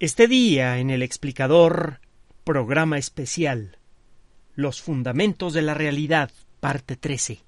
[0.00, 1.98] Este día en el explicador,
[2.44, 3.78] programa especial,
[4.54, 7.40] Los Fundamentos de la Realidad, parte 13.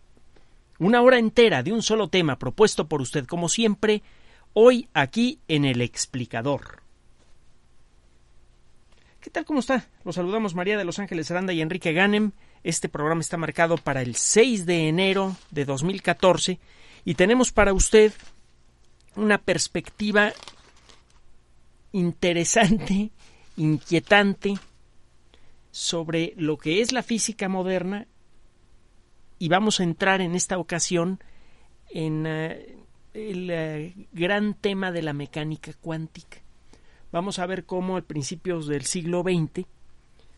[0.80, 4.02] Una hora entera de un solo tema propuesto por usted como siempre,
[4.52, 6.82] hoy aquí en el explicador.
[9.20, 9.44] ¿Qué tal?
[9.44, 9.86] ¿Cómo está?
[10.04, 12.32] Los saludamos María de Los Ángeles Aranda y Enrique Ganem.
[12.64, 16.58] Este programa está marcado para el 6 de enero de 2014
[17.04, 18.12] y tenemos para usted
[19.14, 20.32] una perspectiva
[21.92, 23.10] interesante,
[23.56, 24.54] inquietante
[25.70, 28.06] sobre lo que es la física moderna
[29.38, 31.20] y vamos a entrar en esta ocasión
[31.90, 32.76] en eh,
[33.14, 36.38] el eh, gran tema de la mecánica cuántica.
[37.12, 39.66] Vamos a ver cómo a principios del siglo XX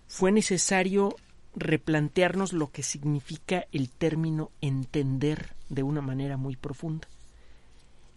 [0.07, 1.17] fue necesario
[1.55, 7.09] replantearnos lo que significa el término entender de una manera muy profunda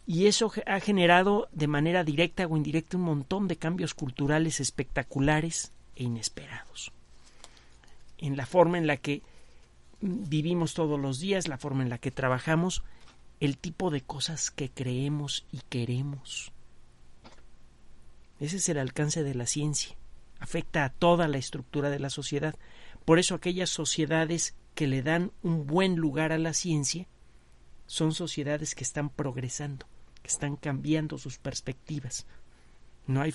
[0.08, 5.72] y eso ha generado de manera directa o indirecta un montón de cambios culturales espectaculares
[5.96, 6.92] e inesperados.
[8.20, 9.24] En la forma en la que
[10.02, 12.84] vivimos todos los días, la forma en la que trabajamos,
[13.40, 16.52] el tipo de cosas que creemos y queremos.
[18.40, 19.96] Ese es el alcance de la ciencia.
[20.40, 22.56] Afecta a toda la estructura de la sociedad.
[23.06, 27.08] Por eso aquellas sociedades que le dan un buen lugar a la ciencia
[27.88, 29.88] son sociedades que están progresando
[30.26, 32.26] que están cambiando sus perspectivas.
[33.06, 33.32] No hay,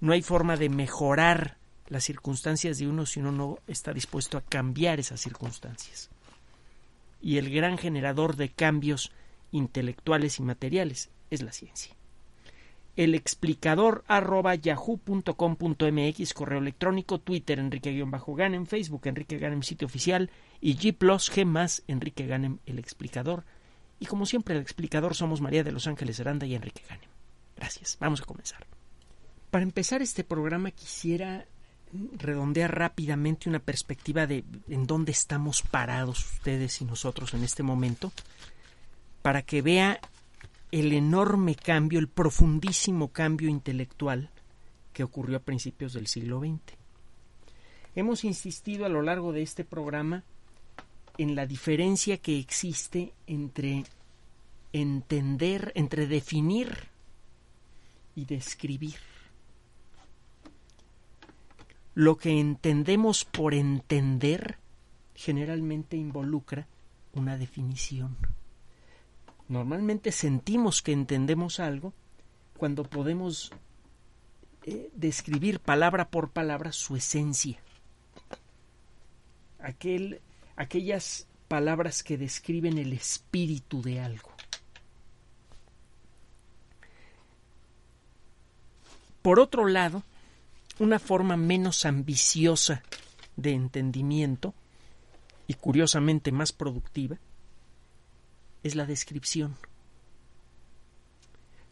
[0.00, 4.40] no hay forma de mejorar las circunstancias de uno si uno no está dispuesto a
[4.40, 6.08] cambiar esas circunstancias.
[7.20, 9.12] Y el gran generador de cambios
[9.50, 11.94] intelectuales y materiales es la ciencia.
[12.96, 20.30] El explicador arroba yahoo.com.mx, correo electrónico, Twitter, Enrique-Ganem, Facebook, Enrique Ganem, sitio oficial,
[20.62, 23.44] y G G más, Enrique Ganem, el explicador.
[24.02, 27.08] Y como siempre, el explicador somos María de Los Ángeles Aranda y Enrique Ganem.
[27.54, 27.96] Gracias.
[28.00, 28.66] Vamos a comenzar.
[29.48, 31.46] Para empezar este programa quisiera
[32.14, 38.10] redondear rápidamente una perspectiva de en dónde estamos parados ustedes y nosotros en este momento,
[39.22, 40.00] para que vea
[40.72, 44.30] el enorme cambio, el profundísimo cambio intelectual
[44.92, 46.76] que ocurrió a principios del siglo XX.
[47.94, 50.24] Hemos insistido a lo largo de este programa
[51.18, 53.84] en la diferencia que existe entre
[54.72, 56.88] entender, entre definir
[58.14, 58.96] y describir.
[61.94, 64.58] Lo que entendemos por entender
[65.14, 66.66] generalmente involucra
[67.12, 68.16] una definición.
[69.48, 71.92] Normalmente sentimos que entendemos algo
[72.56, 73.52] cuando podemos
[74.64, 77.60] eh, describir palabra por palabra su esencia.
[79.58, 80.20] Aquel
[80.56, 84.31] aquellas palabras que describen el espíritu de algo.
[89.22, 90.02] Por otro lado,
[90.78, 92.82] una forma menos ambiciosa
[93.36, 94.54] de entendimiento
[95.46, 97.18] y curiosamente más productiva
[98.62, 99.56] es la descripción.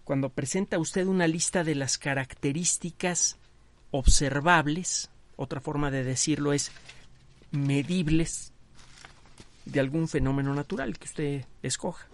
[0.05, 3.37] Cuando presenta usted una lista de las características
[3.91, 6.73] observables, otra forma de decirlo es
[7.51, 8.53] medibles
[9.65, 12.10] de algún fenómeno natural que usted escoja.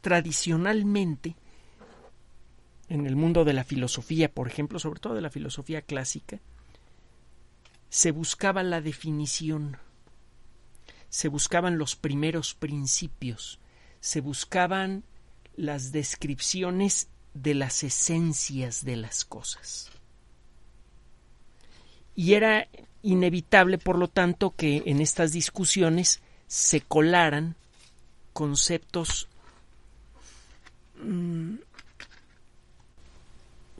[0.00, 1.36] Tradicionalmente,
[2.88, 6.40] en el mundo de la filosofía, por ejemplo, sobre todo de la filosofía clásica,
[7.88, 9.76] se buscaba la definición,
[11.08, 13.60] se buscaban los primeros principios,
[14.00, 15.04] se buscaban
[15.56, 19.90] las descripciones de las esencias de las cosas.
[22.14, 22.68] Y era
[23.02, 27.56] inevitable, por lo tanto, que en estas discusiones se colaran
[28.32, 29.28] conceptos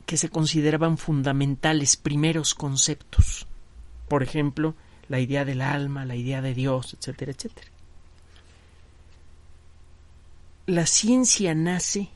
[0.06, 3.46] que se consideraban fundamentales, primeros conceptos.
[4.08, 4.74] Por ejemplo,
[5.08, 7.68] la idea del alma, la idea de Dios, etcétera, etcétera.
[10.66, 12.10] La ciencia nace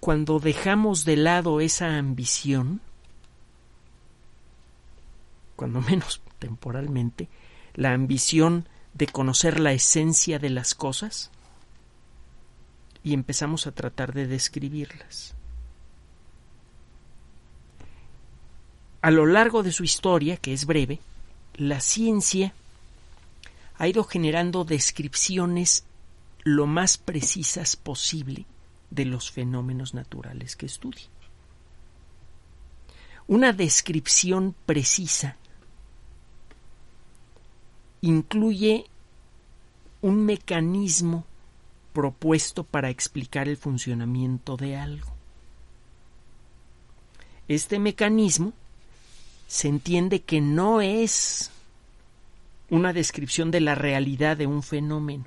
[0.00, 2.80] cuando dejamos de lado esa ambición
[5.56, 7.28] cuando menos temporalmente,
[7.74, 11.30] la ambición de conocer la esencia de las cosas
[13.04, 15.34] y empezamos a tratar de describirlas.
[19.02, 20.98] A lo largo de su historia, que es breve,
[21.56, 22.54] la ciencia
[23.76, 25.84] ha ido generando descripciones
[26.42, 28.46] lo más precisas posible
[28.90, 31.04] de los fenómenos naturales que estudia.
[33.26, 35.36] Una descripción precisa
[38.00, 38.86] incluye
[40.00, 41.26] un mecanismo
[41.94, 45.14] propuesto para explicar el funcionamiento de algo.
[47.48, 48.52] Este mecanismo
[49.46, 51.50] se entiende que no es
[52.68, 55.26] una descripción de la realidad de un fenómeno,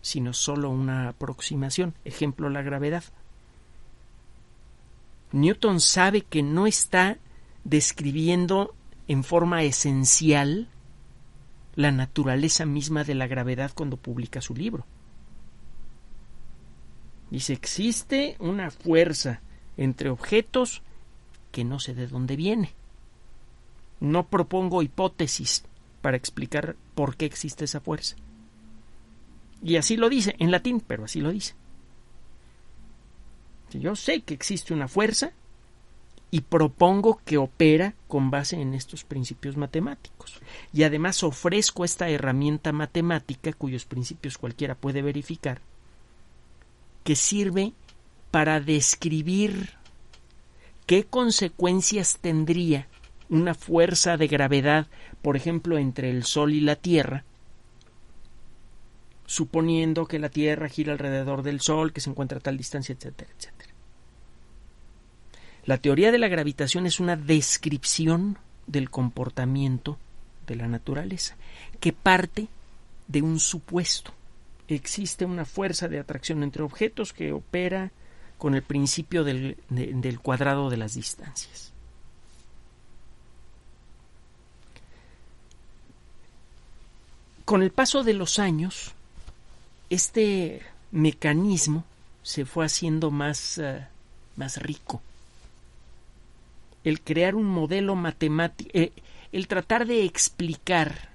[0.00, 1.94] sino solo una aproximación.
[2.04, 3.04] Ejemplo, la gravedad.
[5.32, 7.18] Newton sabe que no está
[7.64, 8.74] describiendo
[9.08, 10.68] en forma esencial
[11.74, 14.84] la naturaleza misma de la gravedad cuando publica su libro.
[17.32, 19.40] Dice, existe una fuerza
[19.78, 20.82] entre objetos
[21.50, 22.74] que no sé de dónde viene.
[24.00, 25.64] No propongo hipótesis
[26.02, 28.16] para explicar por qué existe esa fuerza.
[29.62, 31.54] Y así lo dice, en latín, pero así lo dice.
[33.72, 35.32] Yo sé que existe una fuerza
[36.30, 40.38] y propongo que opera con base en estos principios matemáticos.
[40.70, 45.62] Y además ofrezco esta herramienta matemática cuyos principios cualquiera puede verificar,
[47.04, 47.72] que sirve
[48.30, 49.70] para describir
[50.86, 52.88] qué consecuencias tendría
[53.28, 54.86] una fuerza de gravedad,
[55.22, 57.24] por ejemplo, entre el Sol y la Tierra,
[59.26, 63.30] suponiendo que la Tierra gira alrededor del Sol, que se encuentra a tal distancia, etcétera,
[63.36, 63.72] etcétera.
[65.64, 69.96] La teoría de la gravitación es una descripción del comportamiento
[70.46, 71.36] de la naturaleza,
[71.80, 72.48] que parte
[73.08, 74.12] de un supuesto.
[74.74, 77.90] Existe una fuerza de atracción entre objetos que opera
[78.38, 79.56] con el principio del,
[80.22, 81.72] cuadrado de las distancias.
[87.44, 88.92] Con el paso de los años,
[89.90, 91.84] este mecanismo
[92.22, 93.80] se fue haciendo más, uh,
[94.36, 95.02] más rico
[96.84, 98.92] el crear un modelo matemático, eh,
[99.30, 101.11] el tratar de explicar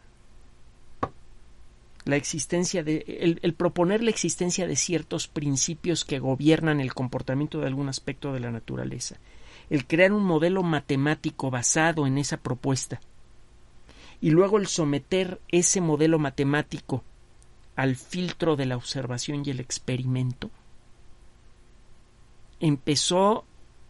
[2.08, 7.60] la existencia de, el, el, proponer la existencia de ciertos principios que gobiernan el comportamiento
[7.60, 9.18] de algún aspecto de la naturaleza,
[9.70, 13.02] el crear un modelo matemático basado en esa propuesta,
[14.22, 17.04] y luego el someter ese modelo matemático
[17.76, 20.50] al filtro de la observación y el experimento,
[22.60, 23.46] empezó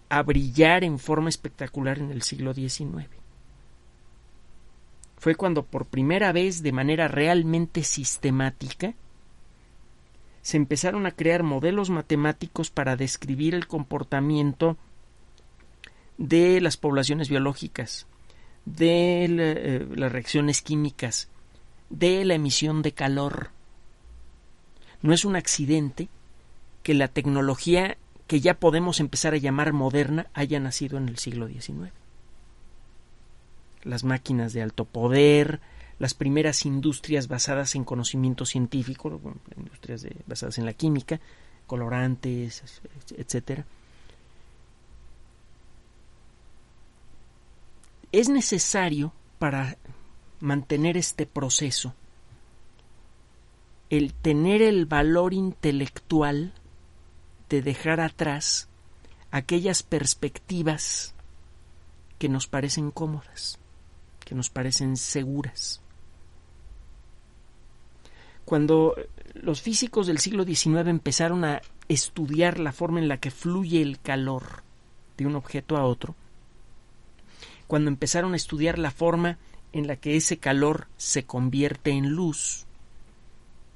[0.09, 3.07] a brillar en forma espectacular en el siglo XIX.
[5.17, 8.93] Fue cuando por primera vez, de manera realmente sistemática,
[10.41, 14.77] se empezaron a crear modelos matemáticos para describir el comportamiento
[16.17, 18.07] de las poblaciones biológicas,
[18.65, 21.29] de eh, las reacciones químicas,
[21.89, 23.49] de la emisión de calor.
[25.01, 26.09] No es un accidente
[26.83, 27.97] que la tecnología
[28.27, 31.91] que ya podemos empezar a llamar moderna haya nacido en el siglo XIX.
[33.87, 35.59] Las máquinas de alto poder,
[35.97, 39.19] las primeras industrias basadas en conocimiento científico,
[39.55, 41.19] industrias basadas en la química,
[41.65, 42.63] colorantes,
[43.15, 43.65] etcétera.
[48.11, 49.77] Es necesario para
[50.39, 51.93] mantener este proceso
[53.89, 56.53] el tener el valor intelectual
[57.49, 58.67] de dejar atrás
[59.31, 61.13] aquellas perspectivas
[62.19, 63.56] que nos parecen cómodas,
[64.27, 65.81] que nos parecen seguras.
[68.44, 68.94] Cuando
[69.33, 74.01] los físicos del siglo XIX empezaron a estudiar la forma en la que fluye el
[74.01, 74.63] calor
[75.16, 76.13] de un objeto a otro,
[77.68, 79.37] cuando empezaron a estudiar la forma
[79.71, 82.66] en la que ese calor se convierte en luz,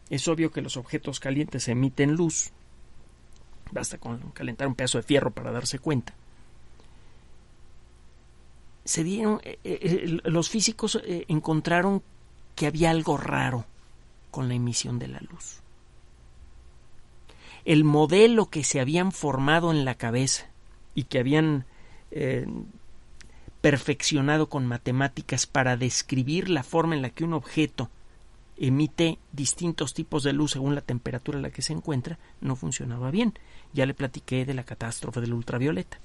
[0.09, 2.51] es obvio que los objetos calientes emiten luz,
[3.71, 6.13] Basta con calentar un pedazo de fierro para darse cuenta.
[8.83, 12.01] Se dieron, eh, eh, los físicos eh, encontraron
[12.55, 13.65] que había algo raro
[14.31, 15.61] con la emisión de la luz.
[17.63, 20.49] El modelo que se habían formado en la cabeza
[20.95, 21.65] y que habían
[23.61, 27.89] perfeccionado con matemáticas para describir la forma en la que un objeto
[28.57, 33.09] emite distintos tipos de luz según la temperatura en la que se encuentra, no funcionaba
[33.09, 33.33] bien.
[33.73, 35.99] Ya le platiqué de la catástrofe del ultravioleta.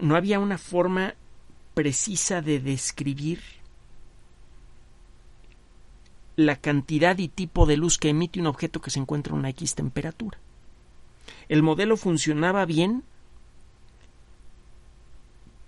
[0.00, 1.14] No había una forma
[1.74, 3.40] precisa de describir
[6.36, 9.50] la cantidad y tipo de luz que emite un objeto que se encuentra a una
[9.50, 10.38] X temperatura.
[11.48, 13.04] El modelo funcionaba bien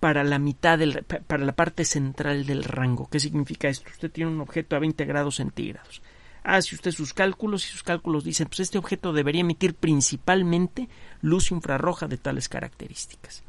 [0.00, 3.08] para la mitad del, para la parte central del rango.
[3.08, 3.90] ¿Qué significa esto?
[3.90, 6.02] Usted tiene un objeto a 20 grados centígrados.
[6.42, 10.88] Hace usted sus cálculos y sus cálculos dicen, pues este objeto debería emitir principalmente
[11.20, 13.42] luz infrarroja de tales características.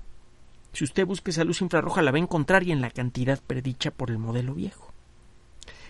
[0.78, 3.90] Si usted busca esa luz infrarroja la va a encontrar y en la cantidad predicha
[3.90, 4.94] por el modelo viejo.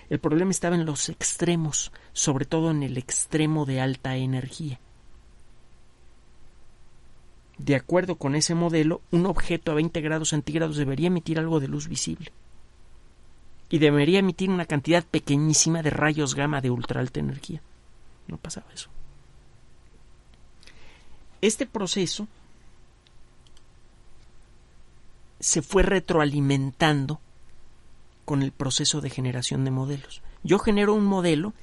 [0.10, 4.80] El problema estaba en los extremos, sobre todo en el extremo de alta energía.
[7.58, 11.68] De acuerdo con ese modelo, un objeto a 20 grados centígrados debería emitir algo de
[11.68, 12.32] luz visible.
[13.70, 17.62] Y debería emitir una cantidad pequeñísima de rayos gamma de ultra alta energía.
[18.30, 18.90] No pasaba eso.
[21.42, 22.30] Este proceso
[25.40, 27.20] se fue retroalimentando
[28.26, 30.22] con el proceso de generación de modelos.
[30.44, 31.54] Yo genero un modelo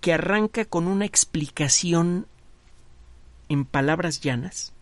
[0.00, 2.26] que arranca con una explicación
[3.48, 4.72] en palabras llanas,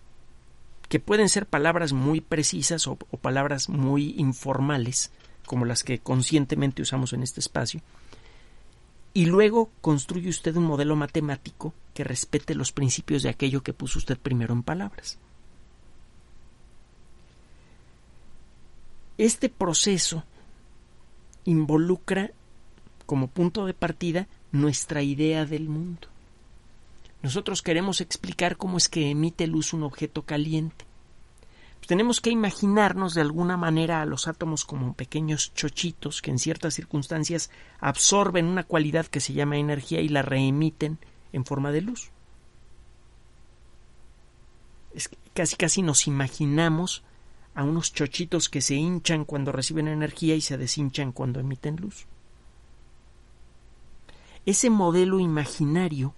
[0.88, 5.10] que pueden ser palabras muy precisas o, palabras muy informales,
[5.46, 7.80] como las que conscientemente usamos en este espacio,
[9.14, 13.98] y luego construye usted un modelo matemático que respete los principios de aquello que puso
[13.98, 15.18] usted primero en palabras.
[19.18, 20.24] Este proceso
[21.44, 22.30] involucra
[23.06, 26.08] como punto de partida nuestra idea del mundo.
[27.22, 30.86] Nosotros queremos explicar cómo es que emite luz un objeto caliente.
[31.78, 36.38] Pues tenemos que imaginarnos de alguna manera a los átomos como pequeños chochitos que en
[36.38, 37.50] ciertas circunstancias
[37.80, 40.98] absorben una cualidad que se llama energía y la reemiten
[41.32, 42.10] en forma de luz.
[45.34, 47.02] Casi casi nos imaginamos
[47.54, 52.06] a unos chochitos que se hinchan cuando reciben energía y se deshinchan cuando emiten luz.
[54.46, 56.14] Ese modelo imaginario,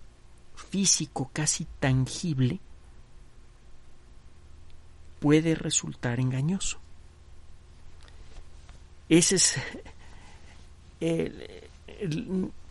[0.55, 2.61] físico casi tangible,
[5.21, 6.79] puede resultar engañoso.
[9.09, 9.57] Esa es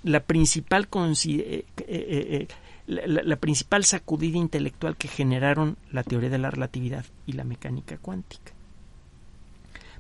[0.04, 0.88] la principal
[1.26, 2.48] eh, eh,
[2.86, 8.54] la, principal sacudida intelectual que generaron la teoría de la relatividad y la mecánica cuántica.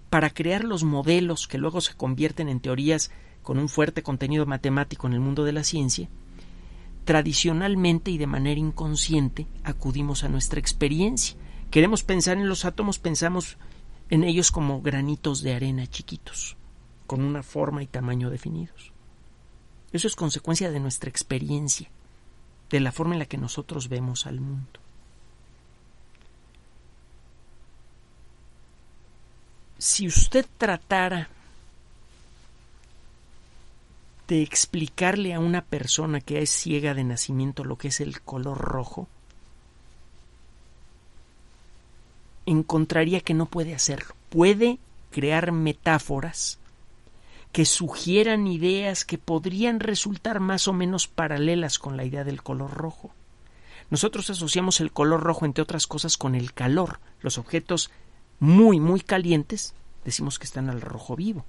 [0.10, 3.12] Para crear los modelos que luego se convierten en teorías
[3.42, 6.10] con un fuerte contenido matemático en el mundo de la ciencia,
[7.06, 11.38] tradicionalmente y de manera inconsciente acudimos a nuestra experiencia.
[11.72, 13.58] Queremos pensar en los átomos, pensamos
[14.10, 16.58] en ellos como granitos de arena chiquitos,
[17.08, 18.92] con una forma y tamaño definidos.
[19.92, 21.90] Eso es consecuencia de nuestra experiencia
[22.74, 24.80] de la forma en la que nosotros vemos al mundo.
[29.78, 31.30] Si usted tratara
[34.28, 38.58] de explicarle a una persona que es ciega de nacimiento lo que es el color
[38.58, 39.08] rojo,
[42.48, 44.16] encontraría que no puede hacerlo.
[44.32, 44.80] Puede
[45.12, 46.58] crear metáforas
[47.54, 52.72] que sugieran ideas que podrían resultar más o menos paralelas con la idea del color
[52.72, 53.14] rojo.
[53.92, 57.00] Nosotros asociamos el color rojo, entre otras cosas, con el calor.
[57.22, 57.92] Los objetos
[58.40, 61.46] muy, muy calientes decimos que están al rojo vivo.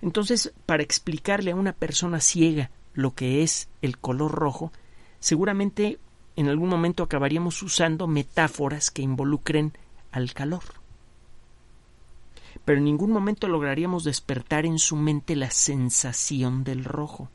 [0.00, 4.70] Entonces, para explicarle a una persona ciega lo que es el color rojo,
[5.18, 5.98] seguramente
[6.36, 9.72] en algún momento acabaríamos usando metáforas que involucren
[10.12, 10.81] al calor
[12.64, 17.28] pero en ningún momento lograríamos despertar en su mente la sensación del rojo.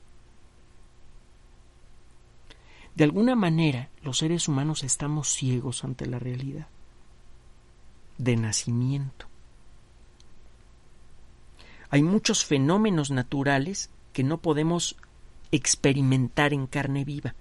[2.96, 6.68] De alguna manera, los seres humanos estamos ciegos ante la realidad,
[8.18, 9.28] de nacimiento.
[11.90, 14.98] Hay muchos fenómenos naturales que no podemos
[15.52, 17.36] experimentar en carne viva.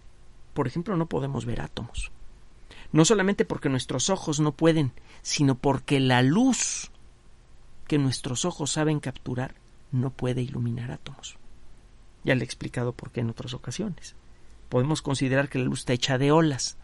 [0.54, 2.12] Por ejemplo, no podemos ver átomos.
[2.92, 6.90] No solamente porque nuestros ojos no pueden, sino porque la luz
[7.86, 9.54] que nuestros ojos saben capturar
[9.92, 11.36] no puede iluminar átomos.
[12.24, 14.14] Ya le he explicado por qué en otras ocasiones.
[14.68, 16.76] Podemos considerar que la luz está hecha de olas.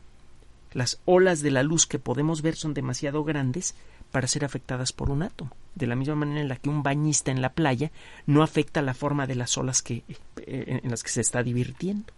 [0.72, 3.74] Las olas de la luz que podemos ver son demasiado grandes
[4.10, 7.30] para ser afectadas por un átomo, de la misma manera en la que un bañista
[7.30, 7.90] en la playa
[8.26, 10.02] no afecta la forma de las olas eh,
[10.46, 12.12] en las que se está divirtiendo.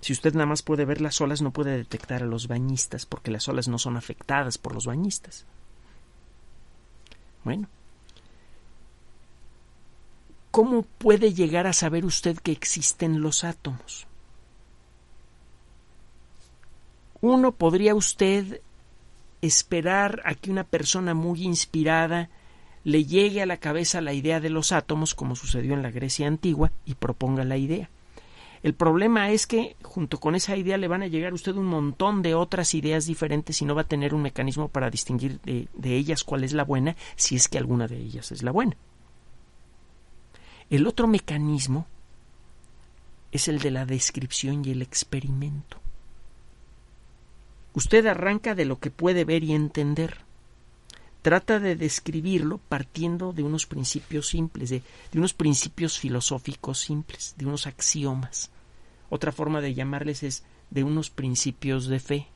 [0.00, 3.30] Si usted nada más puede ver las olas, no puede detectar a los bañistas, porque
[3.30, 5.46] las olas no son afectadas por los bañistas.
[7.44, 7.68] Bueno,
[10.50, 14.06] ¿cómo puede llegar a saber usted que existen los átomos?
[17.20, 18.60] Uno podría usted
[19.40, 22.30] esperar a que una persona muy inspirada
[22.84, 26.26] le llegue a la cabeza la idea de los átomos, como sucedió en la Grecia
[26.26, 27.90] antigua, y proponga la idea.
[28.62, 31.66] El problema es que junto con esa idea le van a llegar a usted un
[31.66, 35.68] montón de otras ideas diferentes y no va a tener un mecanismo para distinguir de,
[35.74, 38.76] de ellas cuál es la buena, si es que alguna de ellas es la buena.
[40.70, 41.86] El otro mecanismo
[43.32, 45.78] es el de la descripción y el experimento.
[47.74, 50.18] Usted arranca de lo que puede ver y entender.
[51.22, 54.82] Trata de describirlo partiendo de unos principios simples, de,
[55.14, 58.50] unos principios filosóficos simples, de unos axiomas.
[59.08, 62.28] Otra forma de llamarles es de unos principios de fe.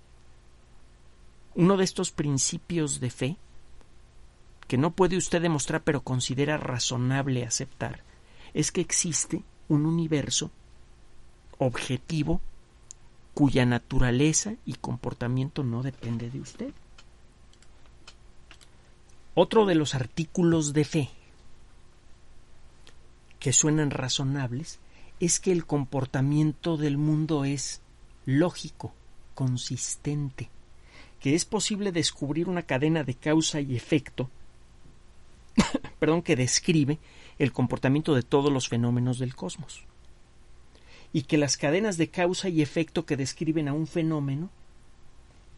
[1.56, 3.36] Uno de estos principios de fe,
[4.68, 8.02] que no puede usted demostrar pero considera razonable aceptar,
[8.54, 10.50] es que existe un universo
[11.58, 12.40] objetivo
[13.34, 16.72] cuya naturaleza y comportamiento no depende de usted.
[19.38, 21.10] Otro de los artículos de fe
[23.38, 24.78] que suenan razonables
[25.20, 27.82] es que el comportamiento del mundo es
[28.24, 28.94] lógico,
[29.34, 30.48] consistente,
[31.20, 34.30] que es posible descubrir una cadena de causa y efecto,
[35.98, 36.98] perdón, que describe
[37.38, 39.84] el comportamiento de todos los fenómenos del cosmos
[41.12, 44.48] y que las cadenas de causa y efecto que describen a un fenómeno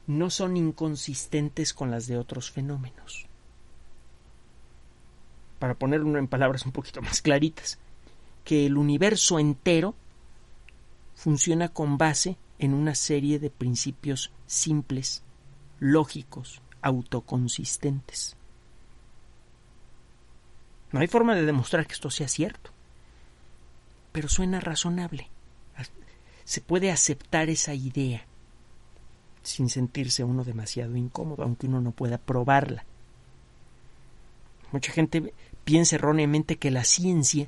[0.08, 3.27] no son inconsistentes con las de otros fenómenos.
[5.58, 7.78] Para ponerlo en palabras un poquito más claritas,
[8.44, 9.94] que el universo entero
[11.14, 15.22] funciona con base en una serie de principios simples,
[15.80, 18.36] lógicos, autoconsistentes.
[20.92, 22.70] No hay forma de demostrar que esto sea cierto,
[24.12, 25.28] pero suena razonable
[26.48, 28.24] se puede aceptar esa idea
[29.42, 32.86] sin sentirse uno demasiado incómodo, aunque uno no pueda probarla.
[34.72, 35.34] Mucha gente
[35.68, 37.46] piensa erróneamente que la ciencia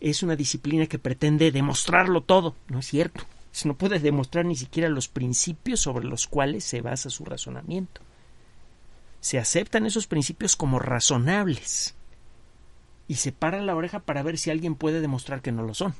[0.00, 2.56] es una disciplina que pretende demostrarlo todo.
[2.66, 3.22] No es cierto.
[3.64, 8.00] no puede demostrar ni siquiera los principios sobre los cuales se basa su razonamiento.
[9.20, 11.94] Se aceptan esos principios como razonables
[13.06, 15.94] y se para la oreja para ver si alguien puede demostrar que no lo son.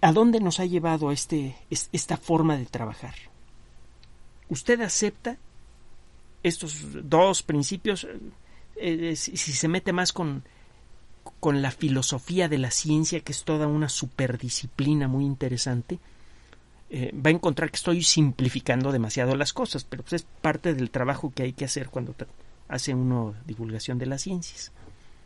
[0.00, 3.27] ¿A dónde nos ha llevado este, esta forma de trabajar?
[4.48, 5.36] ¿Usted acepta
[6.42, 8.04] estos dos principios?
[8.76, 10.42] Eh, eh, si, se mete más con,
[11.40, 15.98] con la filosofía de la ciencia, que es toda una superdisciplina muy interesante,
[16.90, 20.90] eh, va a encontrar que estoy simplificando demasiado las cosas, pero pues es parte del
[20.90, 22.14] trabajo que hay que hacer cuando
[22.68, 24.72] hace uno divulgación de las ciencias.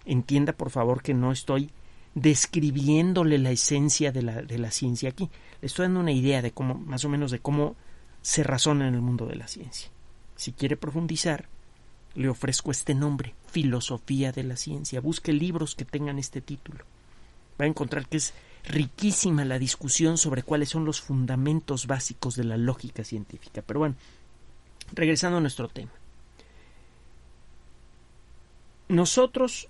[0.04, 1.70] Entienda, por favor, que no estoy
[2.14, 5.30] describiéndole la esencia de la, de la ciencia aquí.
[5.60, 7.76] Le estoy dando una idea de cómo, más o menos, de cómo
[8.22, 9.90] se razona en el mundo de la ciencia.
[10.36, 11.48] Si quiere profundizar,
[12.14, 15.00] le ofrezco este nombre, Filosofía de la Ciencia.
[15.00, 16.84] Busque libros que tengan este título.
[17.60, 18.32] Va a encontrar que es
[18.64, 23.62] riquísima la discusión sobre cuáles son los fundamentos básicos de la lógica científica.
[23.66, 23.96] Pero bueno,
[24.92, 25.90] regresando a nuestro tema.
[28.88, 29.68] Nosotros,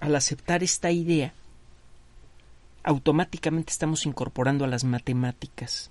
[0.00, 1.32] al aceptar esta idea,
[2.82, 5.90] automáticamente estamos incorporando a las matemáticas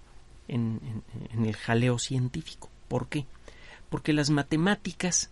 [0.50, 2.70] en, el jaleo científico.
[2.88, 3.26] ¿Por qué?
[3.90, 5.30] Porque las matemáticas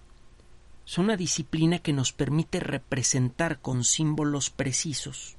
[0.86, 5.36] son una disciplina que nos permite representar con símbolos precisos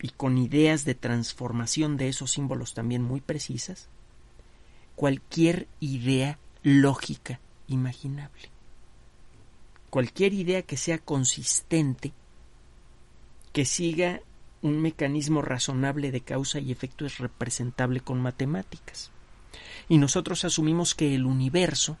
[0.00, 3.88] y con ideas de transformación de esos símbolos también muy precisas
[4.96, 8.50] cualquier idea lógica imaginable.
[9.90, 12.12] Cualquier idea que sea consistente
[13.52, 14.20] que siga
[14.62, 19.10] un mecanismo razonable de causa y efecto es representable con matemáticas.
[19.88, 21.98] Y nosotros asumimos que el universo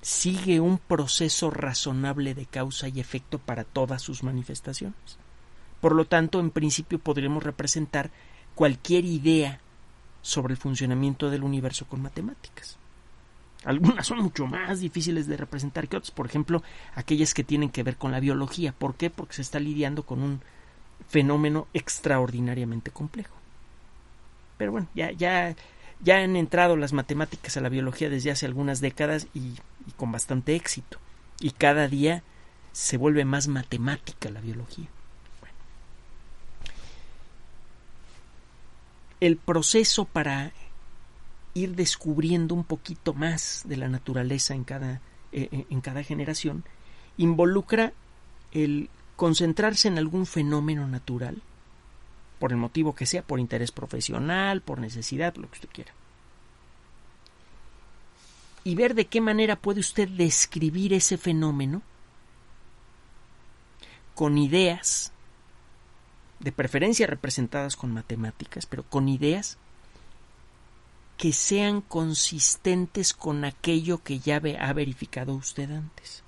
[0.00, 5.18] sigue un proceso razonable de causa y efecto para todas sus manifestaciones.
[5.80, 8.10] Por lo tanto, en principio podremos representar
[8.54, 9.60] cualquier idea
[10.22, 12.78] sobre el funcionamiento del universo con matemáticas.
[13.64, 16.62] Algunas son mucho más difíciles de representar que otras, por ejemplo,
[16.94, 18.72] aquellas que tienen que ver con la biología.
[18.72, 19.10] ¿Por qué?
[19.10, 20.40] Porque se está lidiando con un
[21.08, 23.34] fenómeno extraordinariamente complejo.
[24.58, 25.54] Pero bueno, ya, ya,
[26.00, 29.54] ya han entrado las matemáticas a la biología desde hace algunas décadas y,
[29.96, 30.98] con bastante éxito.
[31.40, 32.22] Y cada día
[32.72, 34.86] se vuelve más matemática la biología.
[39.20, 40.52] El proceso para
[41.54, 45.00] ir descubriendo un poquito más de la naturaleza en cada,
[45.32, 46.64] eh, eh, en cada generación,
[47.16, 47.94] involucra
[48.52, 51.42] el concentrarse en algún fenómeno natural,
[52.38, 55.92] por el motivo que sea, por interés profesional, por necesidad, lo que usted quiera.
[58.62, 61.82] Y ver de qué manera puede usted describir ese fenómeno
[64.14, 65.12] con ideas,
[66.40, 69.56] de preferencia representadas con matemáticas, pero con ideas
[71.16, 76.25] que sean consistentes con aquello que ya ha verificado usted antes.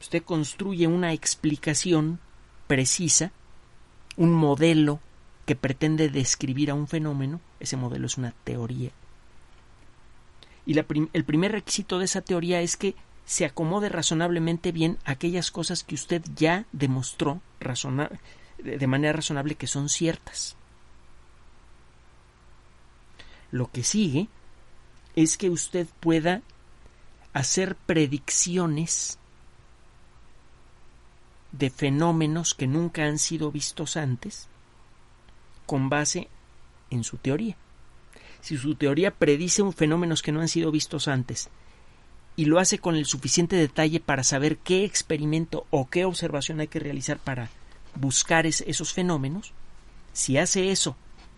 [0.00, 2.20] Usted construye una explicación
[2.66, 3.32] precisa,
[4.16, 5.00] un modelo
[5.46, 8.90] que pretende describir a un fenómeno, ese modelo es una teoría.
[10.66, 15.84] Y el primer requisito de esa teoría es que se acomode razonablemente bien aquellas cosas
[15.84, 17.40] que usted ya demostró
[18.58, 20.56] de manera razonable que son ciertas.
[23.50, 24.28] Lo que sigue
[25.16, 26.42] es que usted pueda
[27.32, 29.17] hacer predicciones
[31.52, 34.48] de fenómenos que nunca han sido vistos antes
[35.66, 36.28] con base
[36.90, 37.56] en su teoría.
[38.40, 41.48] Si su teoría predice un fenómenos que no han sido vistos antes
[42.36, 46.68] y lo hace con el suficiente detalle para saber qué experimento o qué observación hay
[46.68, 47.50] que realizar para
[47.94, 49.52] buscar esos fenómenos,
[50.12, 50.96] si hace eso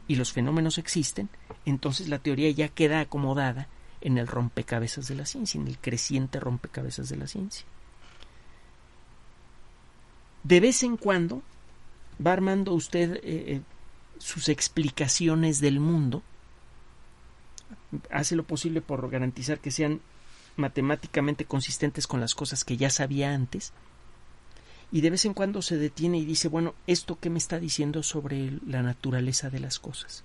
[0.09, 1.29] y los fenómenos existen,
[1.65, 3.69] entonces la teoría ya queda acomodada
[4.01, 7.65] en el rompecabezas de la ciencia, en el creciente rompecabezas de la ciencia.
[10.43, 11.43] De vez en cuando
[12.25, 13.61] va armando usted eh, eh,
[14.19, 16.23] sus explicaciones del mundo,
[18.11, 20.01] hace lo posible por garantizar que sean
[20.57, 23.73] matemáticamente consistentes con las cosas que ya sabía antes,
[24.93, 28.03] y de vez en cuando se detiene y dice, bueno, ¿esto qué me está diciendo
[28.03, 30.25] sobre la naturaleza de las cosas?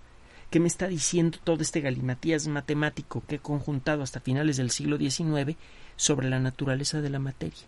[0.49, 4.97] ¿Qué me está diciendo todo este galimatías matemático que he conjuntado hasta finales del siglo
[4.97, 5.58] XIX
[5.95, 7.63] sobre la naturaleza de la materia,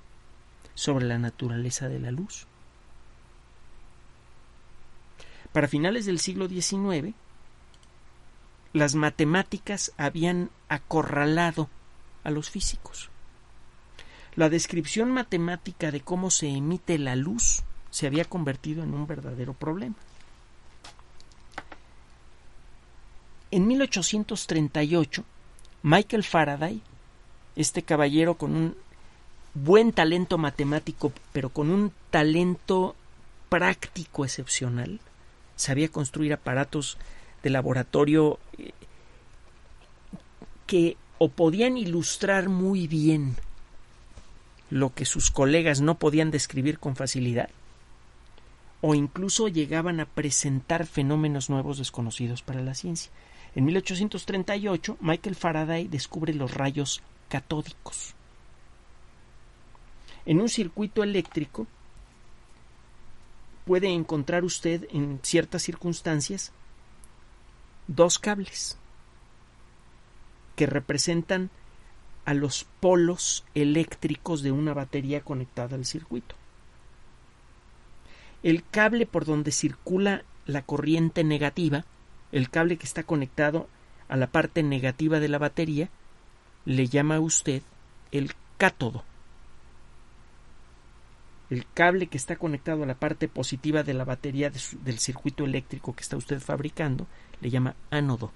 [0.77, 2.45] sobre la naturaleza de la luz?
[5.51, 7.15] Para finales del siglo XIX,
[8.73, 11.67] las matemáticas habían acorralado
[12.23, 13.09] a los físicos.
[14.35, 19.55] La descripción matemática de cómo se emite la luz se había convertido en un verdadero
[19.55, 19.95] problema.
[23.49, 25.25] En 1838,
[25.81, 26.83] Michael Faraday,
[27.55, 28.77] este caballero con un
[29.63, 32.95] buen talento matemático, pero con un talento
[33.49, 34.99] práctico excepcional,
[35.55, 36.97] sabía construir aparatos
[37.43, 38.71] de laboratorio eh,
[40.65, 43.35] que o podían ilustrar muy bien
[44.69, 47.49] lo que sus colegas no podían describir con facilidad,
[48.81, 53.11] o incluso llegaban a presentar fenómenos nuevos desconocidos para la ciencia.
[53.55, 58.16] En 1838, Michael Faraday descubre los rayos catódicos.
[60.27, 61.67] En un circuito eléctrico,
[63.65, 66.51] puede encontrar usted en ciertas circunstancias
[67.87, 68.77] dos cables
[70.57, 71.49] que representan
[72.25, 76.35] a los polos eléctricos de una batería conectada al circuito.
[78.43, 81.85] El cable por donde circula la corriente negativa,
[82.33, 83.69] el cable que está conectado
[84.09, 85.89] a la parte negativa de la batería,
[86.65, 87.61] le llama a usted
[88.11, 89.05] el cátodo
[91.49, 95.95] el cable que está conectado a la parte positiva de la batería del circuito eléctrico
[95.95, 97.07] que está usted fabricando
[97.41, 98.31] le llama ánodo.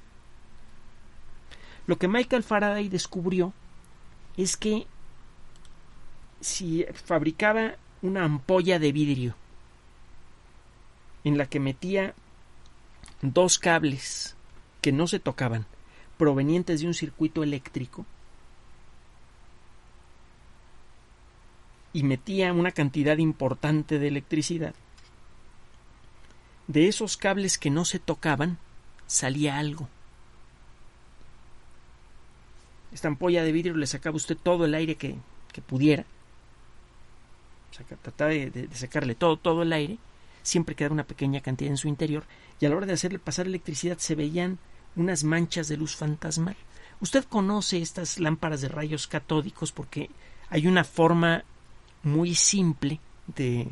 [1.87, 3.53] Lo que Michael Faraday descubrió
[4.37, 4.87] es que
[6.39, 9.35] si fabricaba una ampolla de vidrio
[11.23, 12.15] en la que metía
[13.21, 14.35] dos cables
[14.81, 15.65] que no se tocaban
[16.17, 18.05] provenientes de un circuito eléctrico,
[21.93, 24.73] y metía una cantidad importante de electricidad,
[26.67, 28.57] de esos cables que no se tocaban
[29.07, 29.89] salía algo.
[32.93, 35.17] Esta ampolla de vidrio le sacaba usted todo el aire que,
[35.65, 36.05] pudiera.
[38.01, 39.97] trataba de, sacarle todo, todo el aire.
[40.43, 42.23] Siempre quedaba una pequeña cantidad en su interior.
[42.59, 44.59] Y a la hora de hacerle pasar electricidad se veían
[44.95, 46.57] unas manchas de luz fantasmal.
[46.99, 50.09] Usted conoce estas lámparas de rayos catódicos porque
[50.49, 51.43] hay una forma
[52.03, 52.99] muy simple
[53.35, 53.67] de,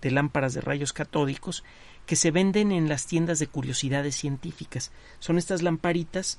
[0.00, 1.64] de lámparas de rayos catódicos
[2.06, 4.92] que se venden en las tiendas de curiosidades científicas.
[5.18, 6.38] Son estas lamparitas,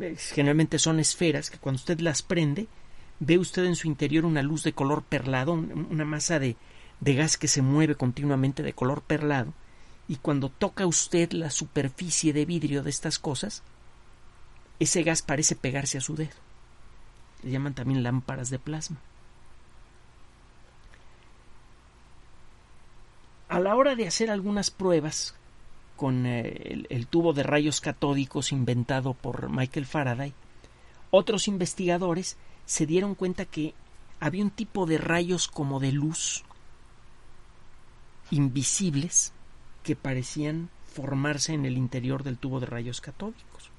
[0.00, 2.66] eh, generalmente son esferas, que cuando usted las prende,
[3.20, 6.56] ve usted en su interior una luz de color perlado, una masa de,
[7.00, 9.52] de gas que se mueve continuamente de color perlado,
[10.08, 13.62] y cuando toca usted la superficie de vidrio de estas cosas,
[14.78, 16.34] ese gas parece pegarse a su dedo.
[17.42, 18.98] Le llaman también lámparas de plasma.
[23.48, 25.34] A la hora de hacer algunas pruebas
[25.96, 30.34] con eh, el, tubo de rayos catódicos inventado por Michael Faraday,
[31.10, 33.74] otros investigadores se dieron cuenta que
[34.20, 36.44] había un tipo de rayos como de luz
[38.30, 39.32] invisibles
[39.84, 43.70] que parecían formarse en el interior del tubo de rayos catódicos.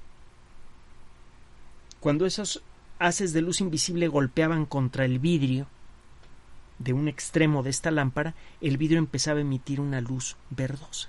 [2.00, 2.62] Cuando esos
[2.98, 5.66] haces de luz invisible golpeaban contra el vidrio
[6.78, 11.08] de un extremo de esta lámpara, el vidrio empezaba a emitir una luz verdosa.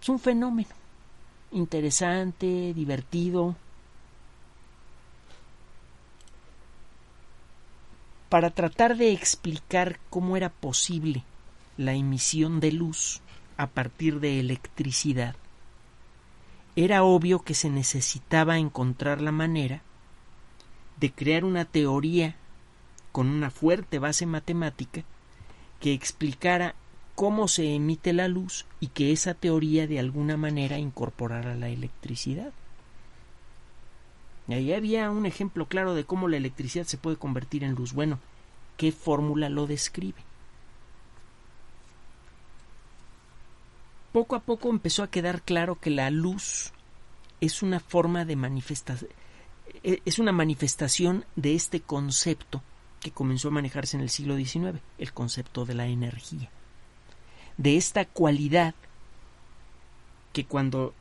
[0.00, 0.68] Es un fenómeno
[1.52, 3.56] interesante, divertido.
[8.28, 11.24] Para tratar de explicar cómo era posible
[11.76, 13.20] la emisión de luz
[13.56, 15.34] a partir de electricidad,
[16.76, 19.82] era obvio que se necesitaba encontrar la manera
[21.00, 22.36] de crear una teoría
[23.12, 25.02] con una fuerte base matemática
[25.80, 26.74] que explicara
[27.14, 32.52] cómo se emite la luz y que esa teoría de alguna manera incorporara la electricidad.
[34.48, 37.92] Y ahí había un ejemplo claro de cómo la electricidad se puede convertir en luz.
[37.92, 38.18] Bueno,
[38.76, 40.18] ¿qué fórmula lo describe?
[44.12, 46.72] Poco a poco empezó a quedar claro que la luz
[47.40, 49.10] es una forma de manifestación,
[49.82, 52.62] es una manifestación de este concepto
[53.00, 56.50] que comenzó a manejarse en el siglo XIX, el concepto de la energía.
[57.56, 58.74] De esta cualidad
[60.32, 60.94] que cuando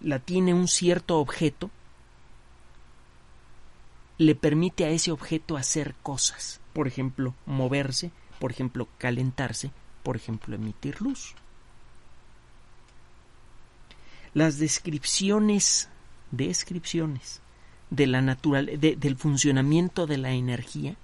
[0.00, 1.70] la tiene un cierto objeto,
[4.18, 9.70] le permite a ese objeto hacer cosas, por ejemplo, moverse, por ejemplo, calentarse,
[10.02, 11.34] por ejemplo, emitir luz.
[14.34, 15.88] Las descripciones,
[16.32, 17.40] descripciones
[17.90, 20.96] de la natural, del funcionamiento de la energía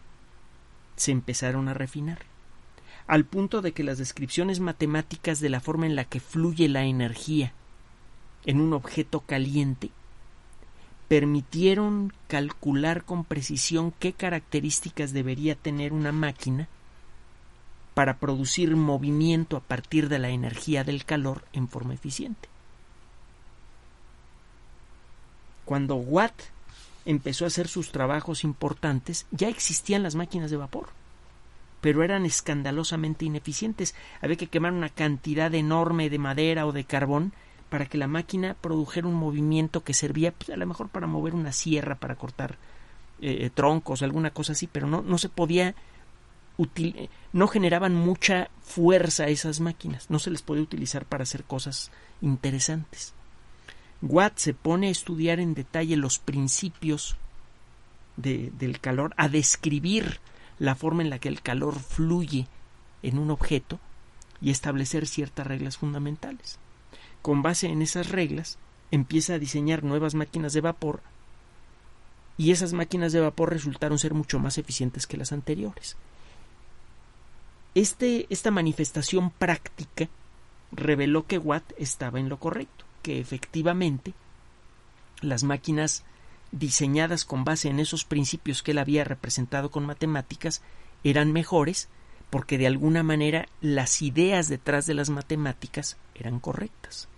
[0.97, 2.19] se empezaron a refinar,
[3.07, 6.85] al punto de que las descripciones matemáticas de la forma en la que fluye la
[6.85, 7.53] energía
[8.45, 9.91] en un objeto caliente
[11.09, 16.69] permitieron calcular con precisión qué características debería tener una máquina
[17.95, 22.49] para producir movimiento a partir de la energía del calor en forma eficiente.
[25.65, 26.35] Cuando Watt
[27.11, 30.91] empezó a hacer sus trabajos importantes, ya existían las máquinas de vapor,
[31.81, 33.95] pero eran escandalosamente ineficientes.
[34.21, 37.33] Había que quemar una cantidad enorme de madera o de carbón
[37.69, 41.35] para que la máquina produjera un movimiento que servía pues, a lo mejor para mover
[41.35, 42.57] una sierra, para cortar
[43.21, 45.75] eh, troncos, alguna cosa así, pero no, no se podía
[47.33, 53.15] no generaban mucha fuerza esas máquinas, no se les podía utilizar para hacer cosas interesantes.
[54.03, 57.17] Watt se pone a estudiar en detalle los principios
[58.17, 60.21] del calor, a describir
[60.59, 62.47] la forma en la que el calor fluye
[63.03, 63.79] en un objeto
[64.41, 66.59] y establecer ciertas reglas fundamentales.
[67.23, 68.59] Con base en esas reglas,
[68.91, 71.03] empieza a diseñar nuevas máquinas de vapor
[72.37, 75.97] y esas máquinas de vapor resultaron ser mucho más eficientes que las anteriores.
[77.75, 80.09] Este, esta manifestación práctica
[80.73, 84.15] reveló que Watt estaba en lo correcto que efectivamente
[85.21, 86.05] las máquinas
[86.53, 90.63] diseñadas con base en esos principios que él había representado con matemáticas
[91.05, 91.89] eran mejores
[92.31, 97.09] porque de alguna manera las ideas detrás de las matemáticas eran correctas.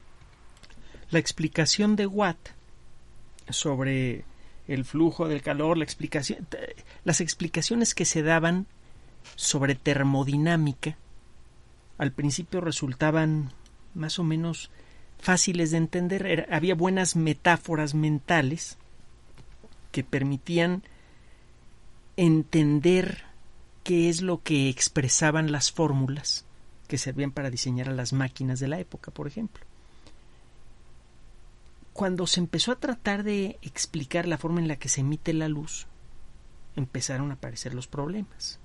[1.10, 2.38] La explicación de Watt
[3.48, 4.24] sobre
[4.68, 6.46] el flujo del calor, la explicación,
[7.04, 8.66] las explicaciones que se daban
[9.36, 10.96] sobre termodinámica
[11.98, 13.52] al principio resultaban
[13.94, 14.70] más o menos
[15.22, 18.76] fáciles de entender, había buenas metáforas mentales
[19.92, 20.82] que permitían
[22.16, 23.22] entender
[23.84, 26.44] qué es lo que expresaban las fórmulas
[26.88, 29.64] que servían para diseñar a las máquinas de la época, por ejemplo.
[31.92, 35.48] Cuando se empezó a tratar de explicar la forma en la que se emite la
[35.48, 35.86] luz,
[36.74, 38.58] empezaron a aparecer los problemas.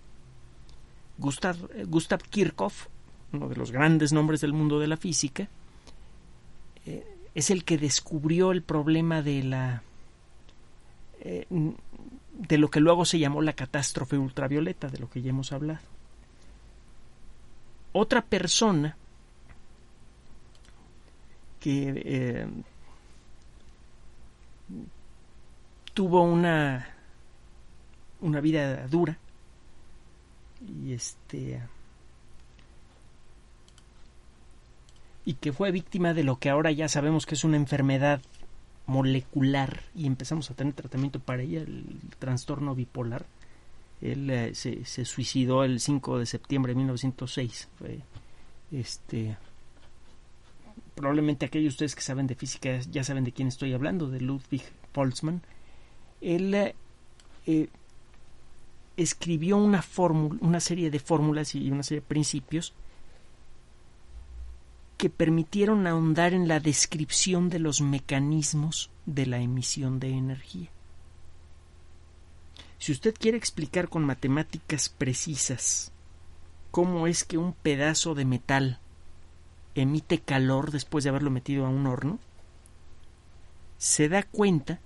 [1.20, 2.88] Gustav, Gustav Kirchhoff,
[3.32, 5.50] uno de los grandes nombres del mundo de la física,
[7.34, 9.84] es el que descubrió el problema de la
[11.20, 15.52] eh, de lo que luego se llamó la catástrofe ultravioleta, de lo que ya hemos
[15.52, 15.86] hablado.
[17.94, 18.96] Otra persona
[21.60, 22.48] que eh,
[25.94, 26.88] tuvo una
[28.22, 29.18] una vida dura
[30.62, 31.62] y este
[35.28, 38.22] y que fue víctima de lo que ahora ya sabemos que es una enfermedad
[38.86, 43.26] molecular y empezamos a tener tratamiento para ella, el trastorno bipolar.
[44.00, 47.68] Él eh, se, suicidó el 5 de septiembre de 1906.
[47.78, 48.00] Fue,
[48.72, 49.36] este,
[50.96, 54.22] probablemente aquellos de ustedes que saben de física ya saben de quién estoy hablando, de
[54.22, 54.64] Ludwig
[54.94, 55.42] Boltzmann.
[56.22, 56.74] Él eh,
[57.48, 57.68] eh,
[58.96, 62.74] escribió una, fórmula, una serie de fórmulas y una serie de principios
[64.98, 70.70] que permitieron ahondar en la descripción de los mecanismos de la emisión de energía.
[72.80, 75.92] Si usted quiere explicar con matemáticas precisas
[76.72, 78.80] cómo es que un pedazo de metal
[79.76, 82.20] emite calor después de haberlo metido a un horno,
[83.78, 84.80] se da cuenta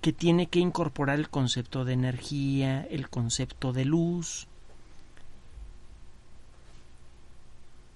[0.00, 4.46] que tiene que incorporar el concepto de energía, el concepto de luz.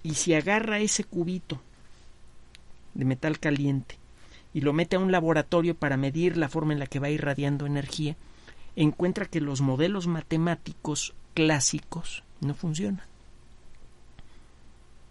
[0.03, 1.61] Y si agarra ese cubito
[2.93, 3.97] de metal caliente
[4.53, 7.65] y lo mete a un laboratorio para medir la forma en la que va irradiando
[7.65, 8.15] energía,
[8.75, 13.05] encuentra que los modelos matemáticos clásicos no funcionan.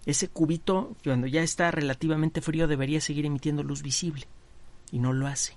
[0.06, 4.26] Ese cubito, cuando ya está relativamente frío, debería seguir emitiendo luz visible
[4.90, 5.54] y no lo hace.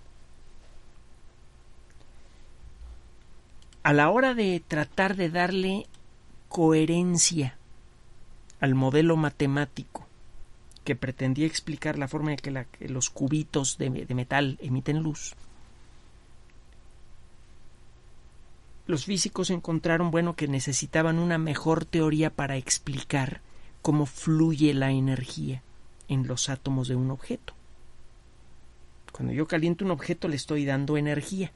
[3.84, 5.88] A la hora de tratar de darle
[6.48, 7.58] coherencia
[8.63, 10.08] al modelo matemático
[10.86, 15.36] que pretendía explicar la forma en que, los cubitos de, metal emiten luz,
[18.88, 23.41] los físicos encontraron bueno que necesitaban una mejor teoría para explicar
[23.82, 25.62] cómo fluye la energía
[26.08, 27.54] en los átomos de un objeto.
[29.12, 31.52] Cuando yo caliento un objeto le estoy dando energía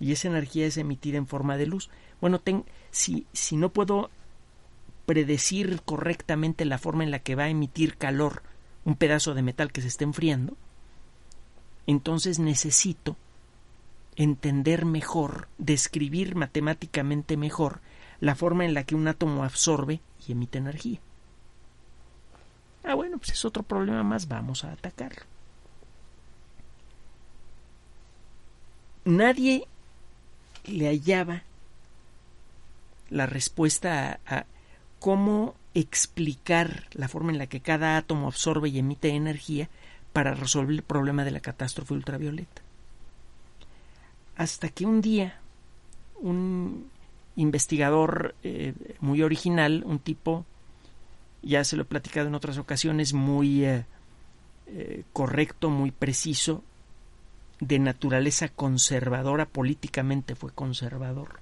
[0.00, 1.90] y esa energía es emitida en forma de luz.
[2.20, 2.42] Bueno,
[2.90, 4.10] si, si no puedo
[5.08, 8.42] predecir correctamente la forma en la que va a emitir calor
[8.84, 10.54] un pedazo de metal que se está enfriando,
[11.86, 13.16] entonces necesito
[14.16, 17.80] entender mejor, describir matemáticamente mejor
[18.20, 21.00] la forma en la que un átomo absorbe y emite energía.
[22.84, 25.22] Ah, bueno, pues es otro problema más, vamos a atacarlo.
[29.06, 29.66] Nadie
[30.66, 31.44] le hallaba
[33.08, 34.44] la respuesta a,
[34.98, 39.68] cómo explicar la forma en la que cada átomo absorbe y emite energía
[40.12, 42.62] para resolver el problema de la catástrofe ultravioleta.
[44.36, 45.40] Hasta que un día
[46.20, 46.90] un
[47.36, 50.44] investigador eh, muy original, un tipo,
[51.42, 53.84] ya se lo he platicado en otras ocasiones, muy eh,
[54.66, 56.62] eh, correcto, muy preciso,
[57.60, 61.40] de naturaleza conservadora, políticamente fue conservador.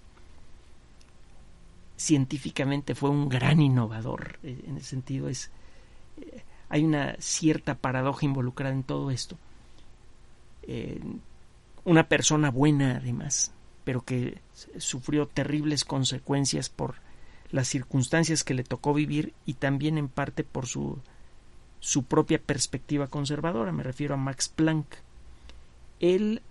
[1.97, 4.39] Científicamente fue un gran innovador.
[4.43, 5.51] Eh, en ese sentido es
[6.21, 9.37] eh, hay una cierta paradoja involucrada en todo esto.
[10.63, 11.01] Eh,
[11.85, 13.53] una persona buena además,
[13.85, 14.39] pero que
[14.79, 16.97] sufrió terribles consecuencias por
[17.53, 20.99] las circunstancias que le tocó vivir y también en parte por su,
[21.79, 23.71] su propia perspectiva conservadora.
[23.71, 24.87] Me refiero a Max Planck
[26.01, 26.43] él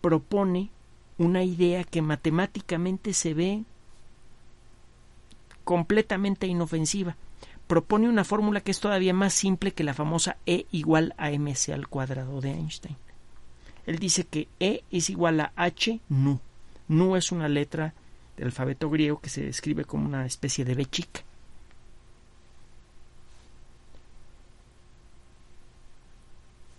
[0.00, 0.70] propone
[1.18, 3.64] una idea que matemáticamente se ve
[5.70, 7.14] completamente inofensiva.
[7.68, 11.72] Propone una fórmula que es todavía más simple que la famosa E igual a mc
[11.72, 12.96] al cuadrado de Einstein.
[13.86, 16.40] Él dice que E es igual a h nu.
[16.88, 17.94] Nu es una letra
[18.36, 21.20] del alfabeto griego que se describe como una especie de B chica.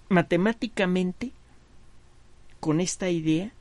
[0.09, 1.31] Matemáticamente,
[2.59, 3.53] con esta idea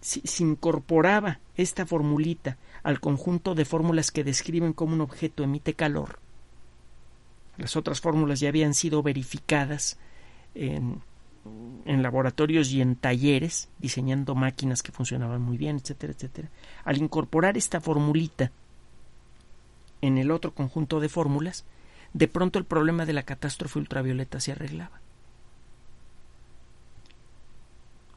[0.00, 6.20] se, incorporaba esta formulita al conjunto de fórmulas que describen cómo un objeto emite calor.
[7.56, 9.98] Las otras fórmulas ya habían sido verificadas
[10.54, 11.02] en,
[11.86, 16.50] laboratorios y en talleres, diseñando máquinas que funcionaban muy bien, etcétera, etcétera.
[16.84, 18.52] Al incorporar esta formulita
[20.02, 21.64] en el otro conjunto de fórmulas,
[22.12, 25.00] de pronto el problema de la catástrofe ultravioleta se arreglaba.